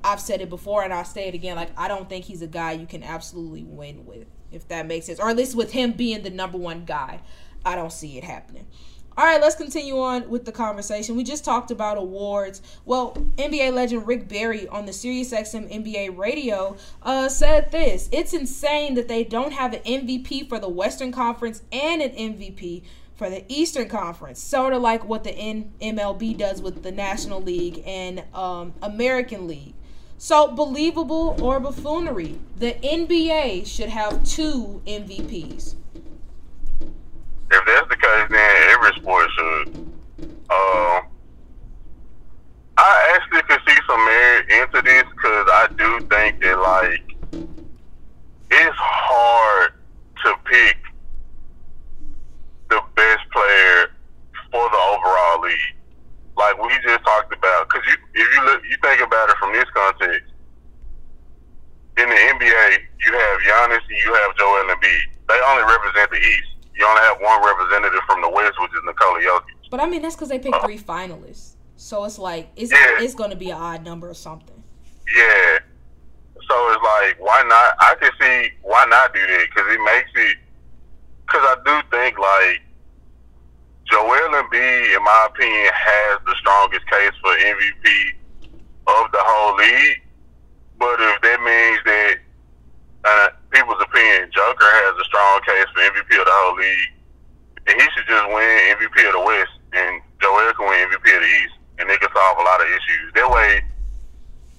[0.04, 1.56] I've said it before and I'll say it again.
[1.56, 5.06] Like, I don't think he's a guy you can absolutely win with, if that makes
[5.06, 5.20] sense.
[5.20, 7.22] Or at least with him being the number one guy.
[7.66, 8.68] I don't see it happening.
[9.16, 11.16] All right, let's continue on with the conversation.
[11.16, 12.64] We just talked about awards.
[12.84, 18.96] Well, NBA legend Rick Barry on the SiriusXM NBA radio uh, said this It's insane
[18.96, 22.84] that they don't have an MVP for the Western Conference and an MVP
[23.16, 27.40] for the Eastern Conference, sort of like what the N- MLB does with the National
[27.40, 29.76] League and um, American League.
[30.24, 35.76] So, believable or buffoonery, the NBA should have two MVPs.
[37.52, 39.68] If that's the case, then every sport should.
[40.50, 41.08] Um,
[42.78, 47.04] I actually could see some merit into this because I do think that like
[48.50, 49.74] it's hard
[50.24, 50.78] to pick
[52.70, 53.92] the best player
[54.54, 55.76] for the overall league.
[56.38, 59.70] Like we just talked about, because you if you look, you think about it this
[59.74, 60.34] context.
[61.98, 62.66] In the NBA,
[63.06, 65.14] you have Giannis and you have Joel Embiid.
[65.30, 66.50] They only represent the East.
[66.76, 69.70] You only have one representative from the West, which is Nikola Jokic.
[69.70, 70.66] But I mean, that's because they picked uh-huh.
[70.66, 71.54] three finalists.
[71.76, 72.98] So it's like it's Yeah.
[73.00, 74.64] it's going to be an odd number or something.
[75.16, 75.60] Yeah.
[76.48, 77.76] So it's like, why not?
[77.80, 80.38] I can see why not do that because it makes it.
[81.26, 82.62] Because I do think like
[83.90, 88.14] Joel Embiid, in my opinion, has the strongest case for MVP
[88.88, 90.02] of the whole league.
[90.78, 92.16] But if that means that
[93.06, 96.92] uh, people's opinion, Joker has a strong case for MVP of the whole league,
[97.68, 101.22] and he should just win MVP of the West, and Joel can win MVP of
[101.24, 103.08] the East, and they can solve a lot of issues.
[103.16, 103.64] That way,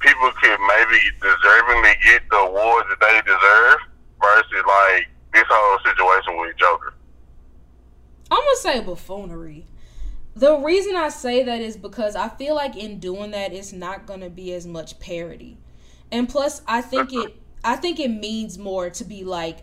[0.00, 3.78] people could maybe deservingly get the awards that they deserve
[4.20, 6.94] versus like this whole situation with Joker.
[8.30, 9.66] I'm gonna say buffoonery.
[10.36, 14.06] The reason I say that is because I feel like in doing that, it's not
[14.06, 15.58] gonna be as much parody,
[16.10, 19.58] and plus, I think it, I think it means more to be like,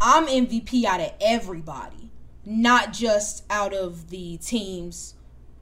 [0.00, 2.10] I'm MVP out of everybody,
[2.44, 5.14] not just out of the teams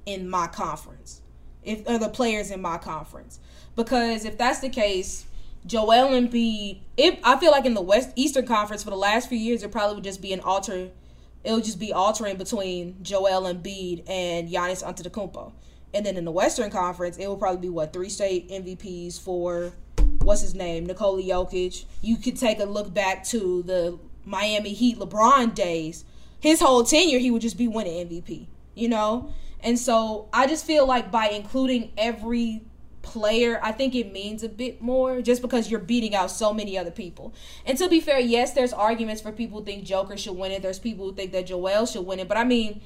[0.05, 1.23] in my conference,
[1.65, 3.41] if or the players in my conference.
[3.75, 5.27] Because if that's the case,
[5.67, 9.39] Joel Embiid, if I feel like in the West Eastern Conference for the last few
[9.39, 10.91] years, it probably would just be an alter.
[11.47, 15.53] It would just be altering between Joel Embiid and Giannis Antetokounmpo.
[15.95, 19.73] And then in the Western Conference, it will probably be what three state MVPs for
[20.23, 21.85] what's his name, Nikola Jokic.
[22.03, 26.05] You could take a look back to the Miami Heat LeBron days.
[26.41, 28.49] His whole tenure, he would just be winning MVP.
[28.75, 32.63] You know, and so I just feel like by including every
[33.07, 36.77] player, I think it means a bit more just because you're beating out so many
[36.77, 37.33] other people.
[37.65, 40.61] And to be fair, yes, there's arguments for people who think Joker should win it.
[40.61, 42.29] There's people who think that Joel should win it.
[42.29, 42.83] But I mean,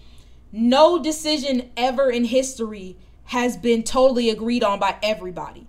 [0.52, 5.66] no decision ever in history has been totally agreed on by everybody.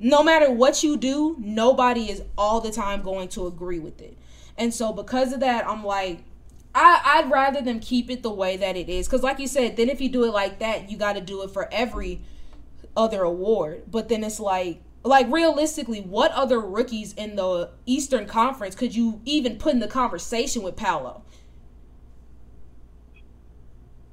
[0.00, 4.18] No matter what you do, nobody is all the time going to agree with it.
[4.58, 6.24] And so because of that, I'm like,
[6.74, 9.06] I, I'd rather them keep it the way that it is.
[9.06, 11.42] Because, like you said, then if you do it like that, you got to do
[11.42, 12.22] it for every
[12.96, 13.84] other award.
[13.90, 19.20] But then it's like, like realistically, what other rookies in the Eastern Conference could you
[19.24, 21.22] even put in the conversation with Paolo?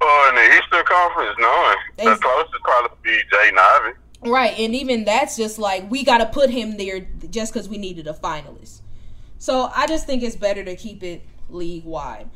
[0.02, 1.78] Oh, in the Eastern Conference, none.
[1.98, 3.98] The closest probably be Jaden Ivey.
[4.22, 7.78] Right, and even that's just like we got to put him there just because we
[7.78, 8.82] needed a finalist.
[9.38, 12.30] So I just think it's better to keep it league wide.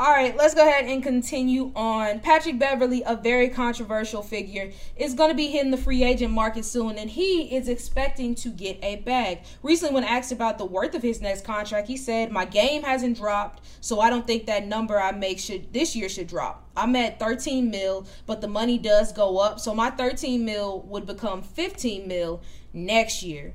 [0.00, 2.20] All right, let's go ahead and continue on.
[2.20, 6.64] Patrick Beverley, a very controversial figure, is going to be hitting the free agent market
[6.64, 9.40] soon, and he is expecting to get a bag.
[9.60, 13.16] Recently, when asked about the worth of his next contract, he said, "My game hasn't
[13.16, 16.64] dropped, so I don't think that number I make should this year should drop.
[16.76, 21.06] I'm at 13 mil, but the money does go up, so my 13 mil would
[21.06, 22.40] become 15 mil
[22.72, 23.54] next year."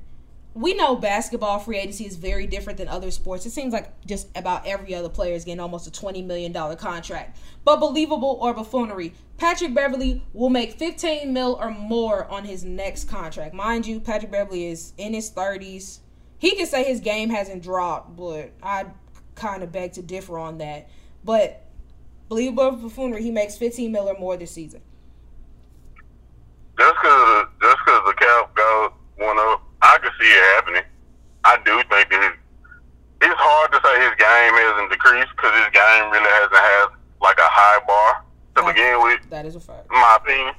[0.54, 3.44] We know basketball free agency is very different than other sports.
[3.44, 7.38] It seems like just about every other player is getting almost a $20 million contract.
[7.64, 13.08] But believable or buffoonery, Patrick Beverley will make 15 mil or more on his next
[13.08, 13.52] contract.
[13.52, 15.98] Mind you, Patrick Beverley is in his 30s.
[16.38, 18.86] He can say his game hasn't dropped, but I
[19.34, 20.88] kind of beg to differ on that.
[21.24, 21.64] But
[22.28, 24.82] believable or buffoonery, he makes 15 mil or more this season.
[26.78, 30.82] Just because just cause the cap goes one up I can see it happening.
[31.44, 32.34] I do think that his,
[33.20, 36.86] it's hard to say his game hasn't decreased because his game really hasn't had
[37.20, 38.24] like a high bar
[38.56, 39.20] to That- begin with.
[39.30, 39.86] That is a fact.
[39.92, 40.54] In my opinion.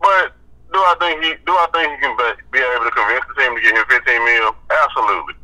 [0.00, 0.32] But
[0.72, 3.34] do I think he do I think he can be, be able to convince the
[3.42, 4.56] team to get him 15 mil?
[4.70, 5.34] Absolutely.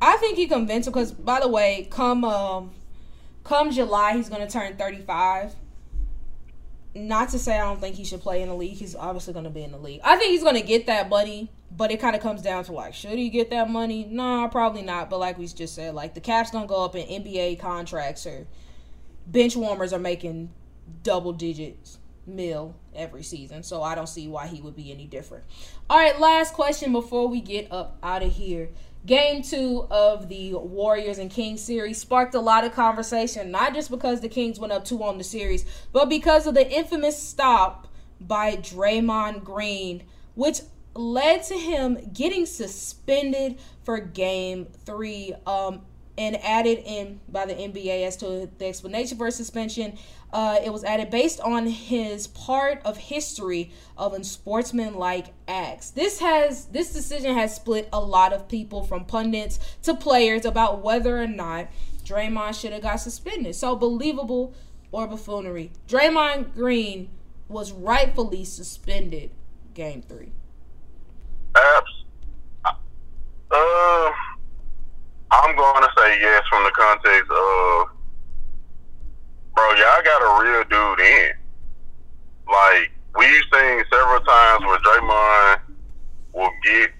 [0.00, 2.70] I think he convinced him because, by the way, come um,
[3.44, 5.54] come July, he's gonna turn thirty five.
[6.94, 8.76] Not to say I don't think he should play in the league.
[8.76, 10.00] He's obviously gonna be in the league.
[10.04, 12.94] I think he's gonna get that money, but it kind of comes down to like,
[12.94, 14.06] should he get that money?
[14.10, 15.10] No, probably not.
[15.10, 18.46] But like we just said, like the cap's gonna go up in NBA contracts or
[19.26, 20.50] bench warmers are making
[21.02, 23.62] double digits mil every season.
[23.62, 25.44] So I don't see why he would be any different.
[25.88, 28.70] All right, last question before we get up out of here.
[29.06, 33.90] Game two of the Warriors and Kings series sparked a lot of conversation, not just
[33.90, 37.86] because the Kings went up two on the series, but because of the infamous stop
[38.20, 40.02] by Draymond Green,
[40.34, 40.60] which
[40.98, 45.34] led to him getting suspended for game three.
[45.46, 45.82] Um,
[46.18, 49.96] and added in by the NBA as to the explanation for suspension.
[50.32, 55.92] Uh, it was added based on his part of history of unsportsmanlike acts.
[55.92, 60.82] This has this decision has split a lot of people from pundits to players about
[60.82, 61.68] whether or not
[62.04, 63.54] Draymond should have got suspended.
[63.54, 64.54] So believable
[64.90, 65.70] or buffoonery.
[65.86, 67.10] Draymond Green
[67.48, 69.30] was rightfully suspended
[69.72, 70.32] game three.
[71.58, 72.04] Abs.
[73.50, 74.10] Uh,
[75.30, 77.88] I'm going to say yes from the context of,
[79.54, 81.32] bro, y'all got a real dude in.
[82.46, 85.60] Like, we've seen several times where Draymond
[86.32, 86.90] will get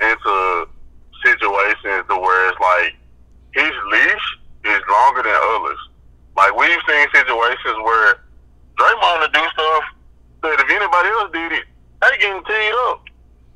[0.00, 0.68] into
[1.24, 2.94] situations to where it's like
[3.52, 4.26] his leash
[4.64, 5.78] is longer than others.
[6.36, 8.20] Like, we've seen situations where
[8.76, 9.84] Draymond will do stuff
[10.42, 11.64] that if anybody else did it,
[12.02, 13.04] they getting teed up,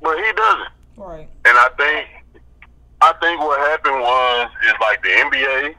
[0.01, 0.73] but he doesn't.
[0.97, 1.29] Right.
[1.45, 2.07] And I think
[3.01, 5.75] I think what happened was is like the NBA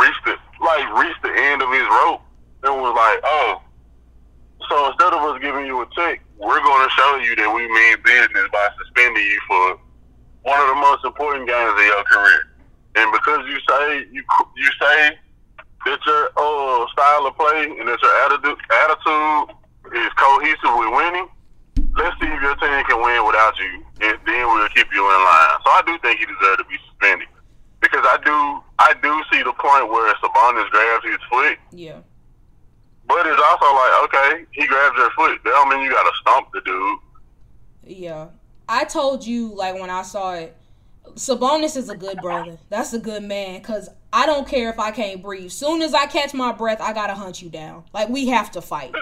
[0.00, 2.22] reached the like reached the end of his rope
[2.64, 3.62] and was like, oh,
[4.68, 7.68] so instead of us giving you a check, we're going to show you that we
[7.70, 9.78] mean business by suspending you for
[10.42, 12.42] one of the most important games of your career.
[12.96, 14.22] And because you say you
[14.56, 15.14] you say
[15.86, 19.54] that your uh, style of play and that your attitude attitude
[19.94, 21.28] is cohesive with winning,
[21.96, 25.20] let's see if your team can win without you, and then we'll keep you in
[25.24, 25.56] line.
[25.64, 27.28] So I do think he deserves to be suspended
[27.80, 31.58] because I do I do see the point where Sabonis grabs his foot.
[31.72, 32.00] Yeah.
[33.08, 35.38] But it's also like, okay, he grabs your foot.
[35.44, 36.98] That don't mean you gotta stomp the dude.
[37.84, 38.28] Yeah.
[38.68, 40.56] I told you like when I saw it,
[41.14, 42.58] Sabonis is a good brother.
[42.68, 43.60] That's a good man.
[43.62, 45.50] Cause I don't care if I can't breathe.
[45.50, 47.84] Soon as I catch my breath, I gotta hunt you down.
[47.92, 48.92] Like we have to fight.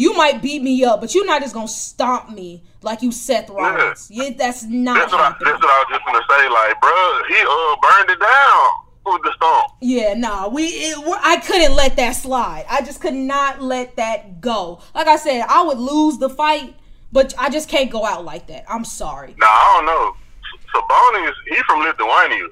[0.00, 3.50] You might beat me up, but you're not just gonna stomp me like you Seth
[3.50, 4.10] Rollins.
[4.10, 6.48] Yeah, that's not That's what, I, that's what I was just gonna say.
[6.48, 8.68] Like, bro, he uh burned it down
[9.04, 9.72] with the stomp.
[9.82, 12.64] Yeah, nah, we it, I couldn't let that slide.
[12.70, 14.80] I just could not let that go.
[14.94, 16.76] Like I said, I would lose the fight,
[17.12, 18.64] but I just can't go out like that.
[18.70, 19.34] I'm sorry.
[19.36, 20.16] Now I don't know.
[20.72, 22.48] Sabonis, he from Lithuania.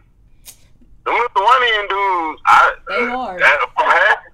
[1.07, 4.28] Them Lithuanian dudes, I They uh, from, ha- from,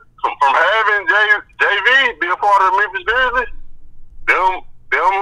[0.44, 1.14] from having J,
[1.56, 3.52] JV be a part of the Memphis Grizzlies,
[4.28, 4.60] them
[4.92, 5.14] them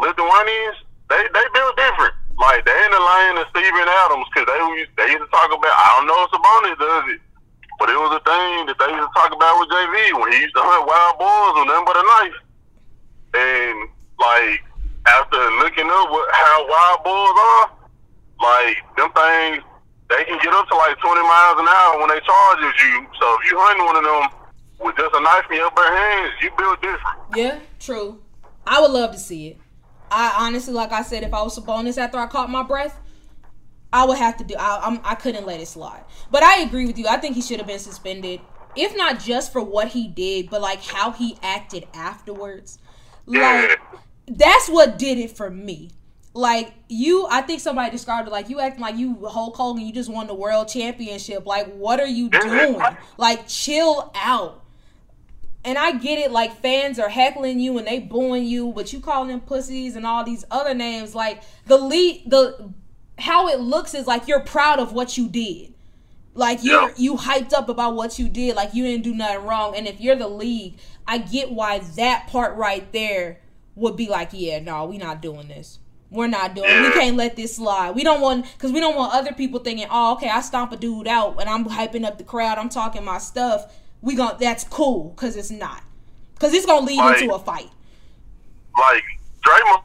[0.00, 0.78] Lithuanians,
[1.12, 2.16] they they built different.
[2.40, 4.60] Like they in the lane of Steven Adams because they
[4.96, 5.68] they used to talk about.
[5.68, 7.20] I don't know if Sabonis does it,
[7.76, 10.48] but it was a thing that they used to talk about with JV when he
[10.48, 12.38] used to hunt wild boars with nothing but a knife.
[13.36, 13.76] And
[14.16, 14.64] like
[15.04, 17.66] after looking up what how wild boars are,
[18.40, 19.60] like them things,
[20.08, 23.04] they can get up to like twenty miles an hour when they charges you.
[23.20, 24.39] So if you hunting one of them
[24.80, 27.18] with just a knife in your bare hands, you build different.
[27.36, 28.20] Yeah, true.
[28.66, 29.58] I would love to see it.
[30.10, 32.98] I honestly, like I said, if I was Sabonis after I caught my breath,
[33.92, 34.54] I would have to do.
[34.58, 36.04] I, I'm, I couldn't let it slide.
[36.30, 37.06] But I agree with you.
[37.08, 38.40] I think he should have been suspended,
[38.76, 42.78] if not just for what he did, but like how he acted afterwards.
[43.26, 43.68] Yeah.
[43.68, 45.90] Like that's what did it for me.
[46.32, 49.84] Like you, I think somebody described it like you acting like you Hulk Hogan.
[49.84, 51.44] You just won the world championship.
[51.44, 52.80] Like what are you doing?
[53.16, 54.59] Like chill out.
[55.64, 59.00] And I get it, like fans are heckling you and they booing you, but you
[59.00, 61.14] call them pussies and all these other names.
[61.14, 62.72] Like the lead, the
[63.18, 65.74] how it looks is like you're proud of what you did.
[66.32, 66.90] Like you Yeah.
[66.96, 69.76] you hyped up about what you did, like you didn't do nothing wrong.
[69.76, 73.40] And if you're the league, I get why that part right there
[73.74, 75.78] would be like, yeah, no, we not doing this.
[76.10, 76.68] We're not doing.
[76.82, 77.94] We can't let this slide.
[77.94, 80.76] We don't want because we don't want other people thinking, oh, okay, I stomp a
[80.76, 82.58] dude out and I'm hyping up the crowd.
[82.58, 83.72] I'm talking my stuff.
[84.02, 85.82] We gon' that's cool because it's not
[86.34, 87.70] because it's gonna lead Like- into a fight.
[88.78, 89.02] Like
[89.42, 89.82] Draymond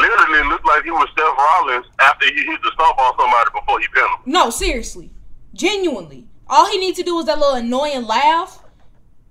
[0.00, 3.80] literally looked like he was Seth Rollins after he hit the stump on somebody before
[3.80, 4.16] he pinned him.
[4.26, 5.10] No, seriously,
[5.54, 8.62] genuinely, all he needs to do is that little annoying laugh,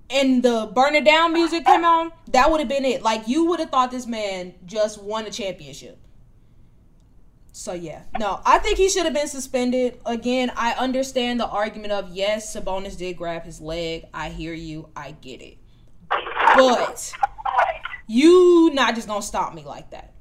[0.09, 2.11] and the burn it down music come on.
[2.31, 3.01] That would have been it.
[3.03, 5.99] Like you would have thought this man just won a championship.
[7.55, 9.99] So yeah, no, I think he should have been suspended.
[10.07, 14.05] Again, I understand the argument of yes, Sabonis did grab his leg.
[14.11, 14.89] I hear you.
[14.95, 15.57] I get it.
[16.09, 17.13] But
[18.07, 20.13] you not just gonna stop me like that.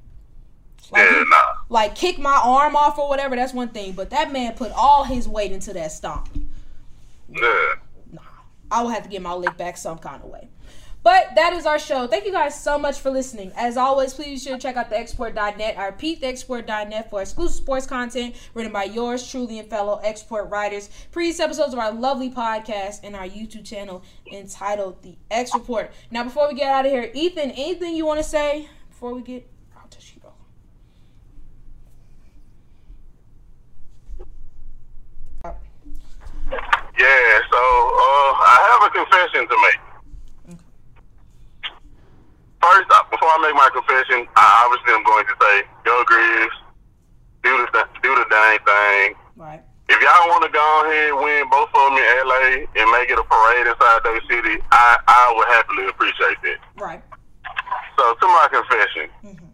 [0.91, 1.37] Like, Yeah, nah.
[1.69, 3.93] like kick my arm off or whatever, that's one thing.
[3.93, 6.29] But that man put all his weight into that stomp.
[7.29, 7.73] Yeah.
[8.11, 8.21] Nah,
[8.69, 10.49] I will have to get my leg back some kind of way.
[11.03, 12.07] But that is our show.
[12.07, 13.51] Thank you guys so much for listening.
[13.57, 15.77] As always, please be sure to check out thexreport.net.
[15.77, 20.89] I repeat, thexreport.net for exclusive sports content written by yours truly and fellow export writers.
[21.11, 24.01] Previous episodes of our lovely podcast and our YouTube channel
[24.31, 25.91] entitled The X Report.
[26.09, 29.21] Now, before we get out of here, Ethan, anything you want to say before we
[29.21, 29.45] get
[29.77, 30.21] out to you?
[36.97, 39.82] Yeah, so uh, I have a confession to make.
[42.63, 46.53] First, uh, before I make my confession, I obviously am going to say, go Grizz,
[47.43, 49.07] do the th- do the dang thing.
[49.35, 49.61] Right.
[49.91, 53.11] If y'all want to go ahead and win both of them in LA and make
[53.11, 56.59] it a parade inside their city, I I would happily appreciate that.
[56.79, 57.03] Right.
[57.99, 59.51] So to my confession, Mhm.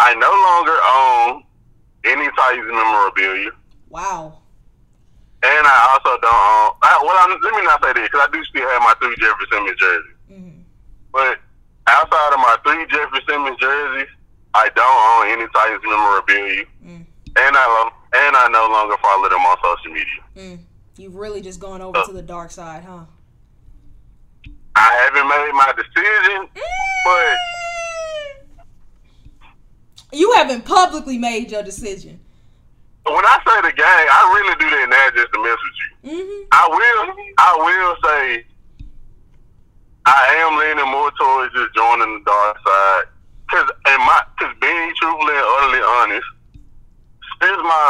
[0.00, 1.44] I no longer own
[2.08, 3.52] any Titans memorabilia.
[3.92, 4.40] Wow.
[5.44, 6.70] And I also don't own.
[6.80, 9.14] I, well, I'm, let me not say this because I do still have my three
[9.20, 10.15] Jefferson hmm
[11.16, 11.38] But
[11.86, 14.08] outside of my three Jeffery Simmons jerseys,
[14.52, 16.64] I don't own any Titans memorabilia.
[16.84, 17.06] Mm.
[17.38, 20.22] And I lo- and I no longer follow them on social media.
[20.36, 20.58] Mm.
[20.98, 23.04] You've really just gone over to the dark side, huh?
[24.76, 26.48] I haven't made my decision,
[27.06, 27.36] but
[30.12, 32.20] You haven't publicly made your decision.
[33.04, 35.88] when I say the gang, I really do that now just to mess with you.
[36.12, 36.48] Mm-hmm.
[36.52, 38.44] I will, I will say,
[40.06, 43.04] I am leaning more towards just joining the dark side.
[43.50, 46.28] Cause, and my, cause being truthfully and utterly honest,
[47.42, 47.86] since my,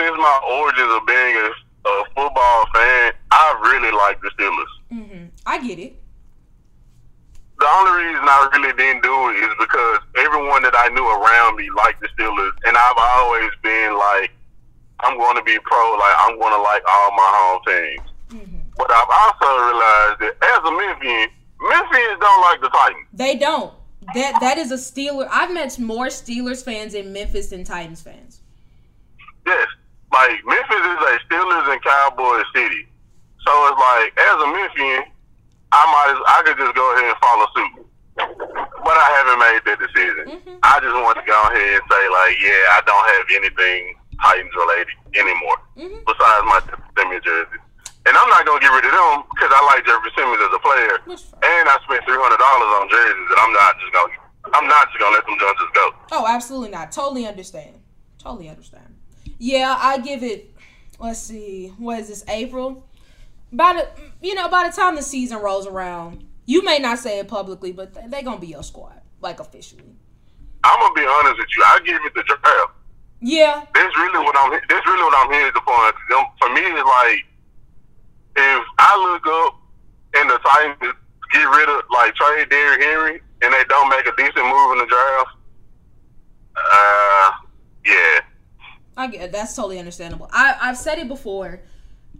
[0.00, 1.48] since my origins of being a,
[1.84, 4.72] a football fan, I really like the Steelers.
[4.88, 5.24] Mm-hmm.
[5.44, 6.00] I get it.
[7.60, 11.60] The only reason I really didn't do it is because everyone that I knew around
[11.60, 14.32] me liked the Steelers, and I've always been like,
[15.00, 18.08] I'm going to be pro, like I'm going to like all my home teams.
[18.32, 18.60] Mm-hmm.
[18.80, 21.28] But I've also realized that as a Memphian,
[21.62, 23.06] Memphians don't like the Titans.
[23.12, 23.72] They don't.
[24.14, 25.28] That that is a Steeler.
[25.30, 28.40] I've met more Steelers fans in Memphis than Titans fans.
[29.46, 29.68] Yes,
[30.12, 32.88] like Memphis is a Steelers and Cowboys city,
[33.44, 35.04] so it's like as a Memphian,
[35.72, 37.86] I might as, I could just go ahead and follow suit.
[38.16, 40.24] But I haven't made that decision.
[40.40, 40.58] Mhm.
[40.64, 44.52] I just want to go ahead and say like, yeah, I don't have anything Titans
[44.56, 46.04] related anymore Mhm.
[46.04, 46.60] besides my
[46.96, 47.60] Simmons jersey.
[48.10, 50.58] And I'm not gonna get rid of them because I like Jeffery Simmons as a
[50.58, 54.12] player, and I spent three hundred dollars on jerseys, and I'm not just gonna,
[54.58, 55.86] I'm not just gonna let them guns just go.
[56.10, 56.90] Oh, absolutely not.
[56.90, 57.78] Totally understand.
[58.18, 58.96] Totally understand.
[59.38, 60.50] Yeah, I give it.
[60.98, 61.72] Let's see.
[61.78, 62.24] What is this?
[62.26, 62.84] April.
[63.52, 63.88] By the
[64.26, 67.70] you know by the time the season rolls around, you may not say it publicly,
[67.70, 69.94] but they- they gonna be your squad, like officially.
[70.64, 71.62] I'm gonna be honest with you.
[71.64, 72.72] I give it the draft.
[73.20, 73.64] Yeah.
[73.72, 74.50] That's really what I'm.
[74.68, 75.92] That's really what I'm here upon.
[76.40, 77.24] For me, it's like
[78.36, 79.60] if I look up
[80.14, 80.94] and the Titans
[81.32, 84.78] get rid of like trade Derrick Henry and they don't make a decent move in
[84.78, 85.28] the draft,
[86.56, 87.30] uh,
[87.84, 88.20] yeah,
[88.96, 90.28] I get that's totally understandable.
[90.32, 91.62] I I've said it before.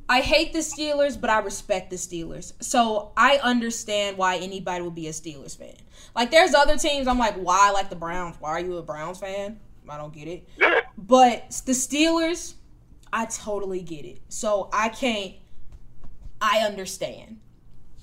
[0.08, 2.52] I hate the Steelers, but I respect the Steelers.
[2.60, 5.76] So I understand why anybody would be a Steelers fan.
[6.16, 8.34] Like there's other teams I'm like, why like the Browns?
[8.40, 9.60] Why are you a Browns fan?
[9.88, 10.48] I don't get it.
[10.56, 10.80] yeah.
[10.98, 12.54] But the Steelers,
[13.12, 14.20] I totally get it.
[14.28, 15.34] So I can't
[16.40, 17.38] I understand.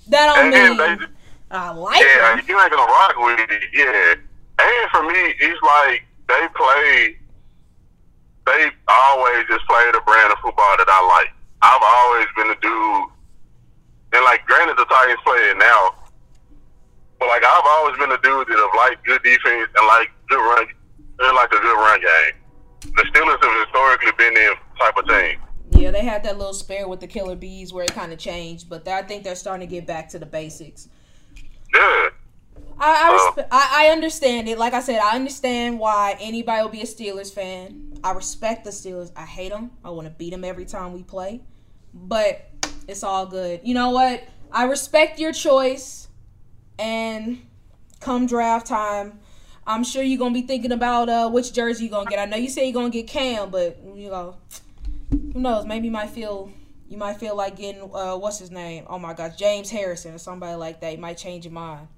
[0.08, 1.06] That don't And mean they,
[1.50, 2.44] I like yeah, them.
[2.48, 3.62] you ain't gonna rock with it.
[3.72, 4.14] Yeah,
[4.64, 7.16] and for me, it's like they play.
[8.46, 11.30] They always just play the brand of football that I like.
[11.60, 13.08] I've always been a dude,
[14.14, 15.94] and like, granted, the Titans play it now,
[17.18, 20.40] but like, I've always been a dude that have liked good defense and like good
[20.40, 22.34] run, and like a good run game.
[22.94, 25.40] The Steelers have historically been their type of team.
[25.78, 28.68] Yeah, they had that little spare with the Killer B's where it kind of changed,
[28.68, 30.88] but I think they're starting to get back to the basics.
[31.72, 32.10] Yeah, I
[32.80, 33.32] I, Oh.
[33.36, 34.58] respe- I I understand it.
[34.58, 37.98] Like I said, I understand why anybody will be a Steelers fan.
[38.02, 39.12] I respect the Steelers.
[39.16, 39.70] I hate them.
[39.84, 41.42] I want to beat them every time we play,
[41.94, 42.50] but
[42.88, 43.60] it's all good.
[43.62, 44.24] You know what?
[44.50, 46.08] I respect your choice,
[46.78, 47.38] and
[48.00, 49.20] come draft time,
[49.66, 52.18] I'm sure you're gonna be thinking about uh, which jersey you're gonna get.
[52.18, 54.36] I know you say you're gonna get Cam, but you know,
[55.32, 55.64] who knows?
[55.66, 56.50] Maybe you might feel
[56.88, 58.84] you might feel like getting uh, what's his name?
[58.88, 60.92] Oh my gosh, James Harrison or somebody like that.
[60.92, 61.88] You might change your mind.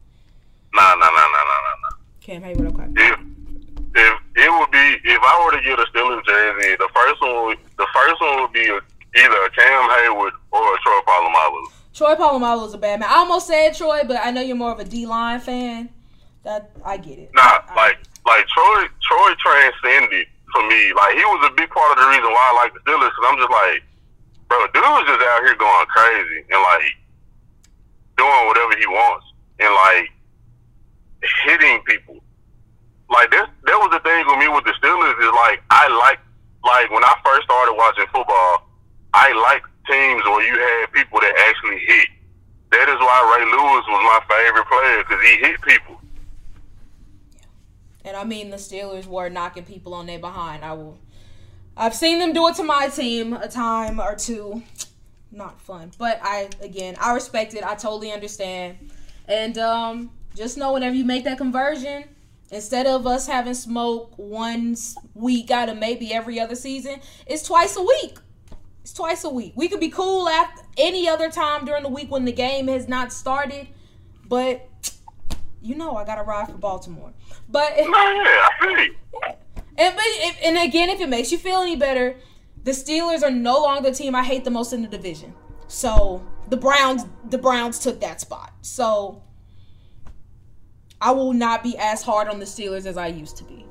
[0.75, 1.97] nah, nah, nah, nah, nah, nah, nah.
[2.21, 2.89] Cam Hayward, okay.
[2.97, 3.19] if
[3.95, 7.47] if it would be if I were to get a Steelers jersey, the first one
[7.47, 11.67] would, the first one would be either a Cam Hayward or a Troy Polamalu.
[11.93, 13.09] Troy Polamalu is a bad man.
[13.11, 15.89] I almost said Troy, but I know you're more of a D line fan.
[16.45, 17.31] That I get it.
[17.35, 20.93] Nah, I- like like Troy Troy transcended for me.
[20.95, 23.27] Like he was a big part of the reason why I like the Steelers because
[23.27, 23.81] I'm just like,
[24.49, 26.91] bro, dude was just out here going crazy and like
[28.19, 29.27] doing whatever he wants
[29.61, 30.07] and like
[31.47, 32.19] hitting people.
[33.11, 36.21] Like that that was the thing with me with the Steelers is like I like
[36.65, 38.67] like when I first started watching football,
[39.15, 42.09] I liked teams where you had people that actually hit.
[42.71, 46.00] That is why Ray Lewis was my favorite player because he hit people.
[48.05, 50.65] And I mean the Steelers were knocking people on their behind.
[50.65, 50.99] I will.
[51.77, 54.63] I've seen them do it to my team a time or two.
[55.33, 57.65] Not fun, but I again I respect it.
[57.65, 58.91] I totally understand,
[59.29, 62.05] and um, just know whenever you make that conversion,
[62.51, 67.77] instead of us having smoke once week out of maybe every other season, it's twice
[67.77, 68.19] a week.
[68.83, 69.53] It's twice a week.
[69.55, 72.89] We could be cool at any other time during the week when the game has
[72.89, 73.69] not started,
[74.27, 74.69] but
[75.63, 77.13] you know I gotta ride for Baltimore.
[77.49, 78.95] But Man, yeah, I feel you.
[79.79, 82.17] and but if, and again, if it makes you feel any better,
[82.65, 85.35] the Steelers are no longer the team I hate the most in the division.
[85.69, 88.53] So the Browns, the Browns took that spot.
[88.63, 89.23] So
[91.01, 93.65] I will not be as hard on the Steelers as I used to be.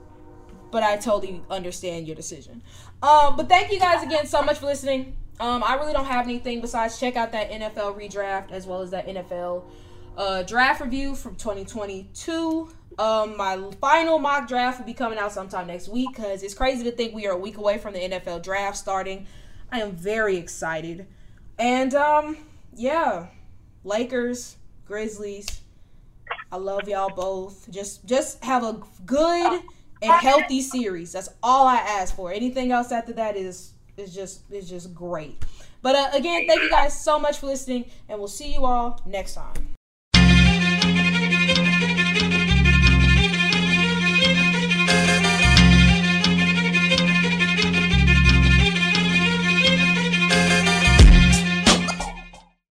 [0.72, 2.62] But I totally understand your decision.
[3.02, 5.16] Um, but thank you guys again so much for listening.
[5.40, 8.92] Um, I really don't have anything besides check out that NFL redraft as well as
[8.92, 9.64] that NFL
[10.20, 12.70] uh, draft review from 2022.
[13.00, 16.84] Um, my final mock draft will be coming out sometime next week because it's crazy
[16.84, 19.26] to think we are a week away from the NFL draft starting.
[19.72, 21.08] I am very excited.
[21.58, 22.38] And um,
[22.76, 23.28] yeah,
[23.86, 25.62] Lakers, Grizzlies.
[26.52, 27.72] I love y'all both.
[27.72, 29.62] Just just have a good
[30.02, 31.14] and healthy series.
[31.14, 32.32] That's all I ask for.
[32.34, 35.46] Anything else after that is is just is just great.
[35.82, 39.02] But uh, again, thank you guys so much for listening, and we'll see you all
[39.06, 39.79] next time.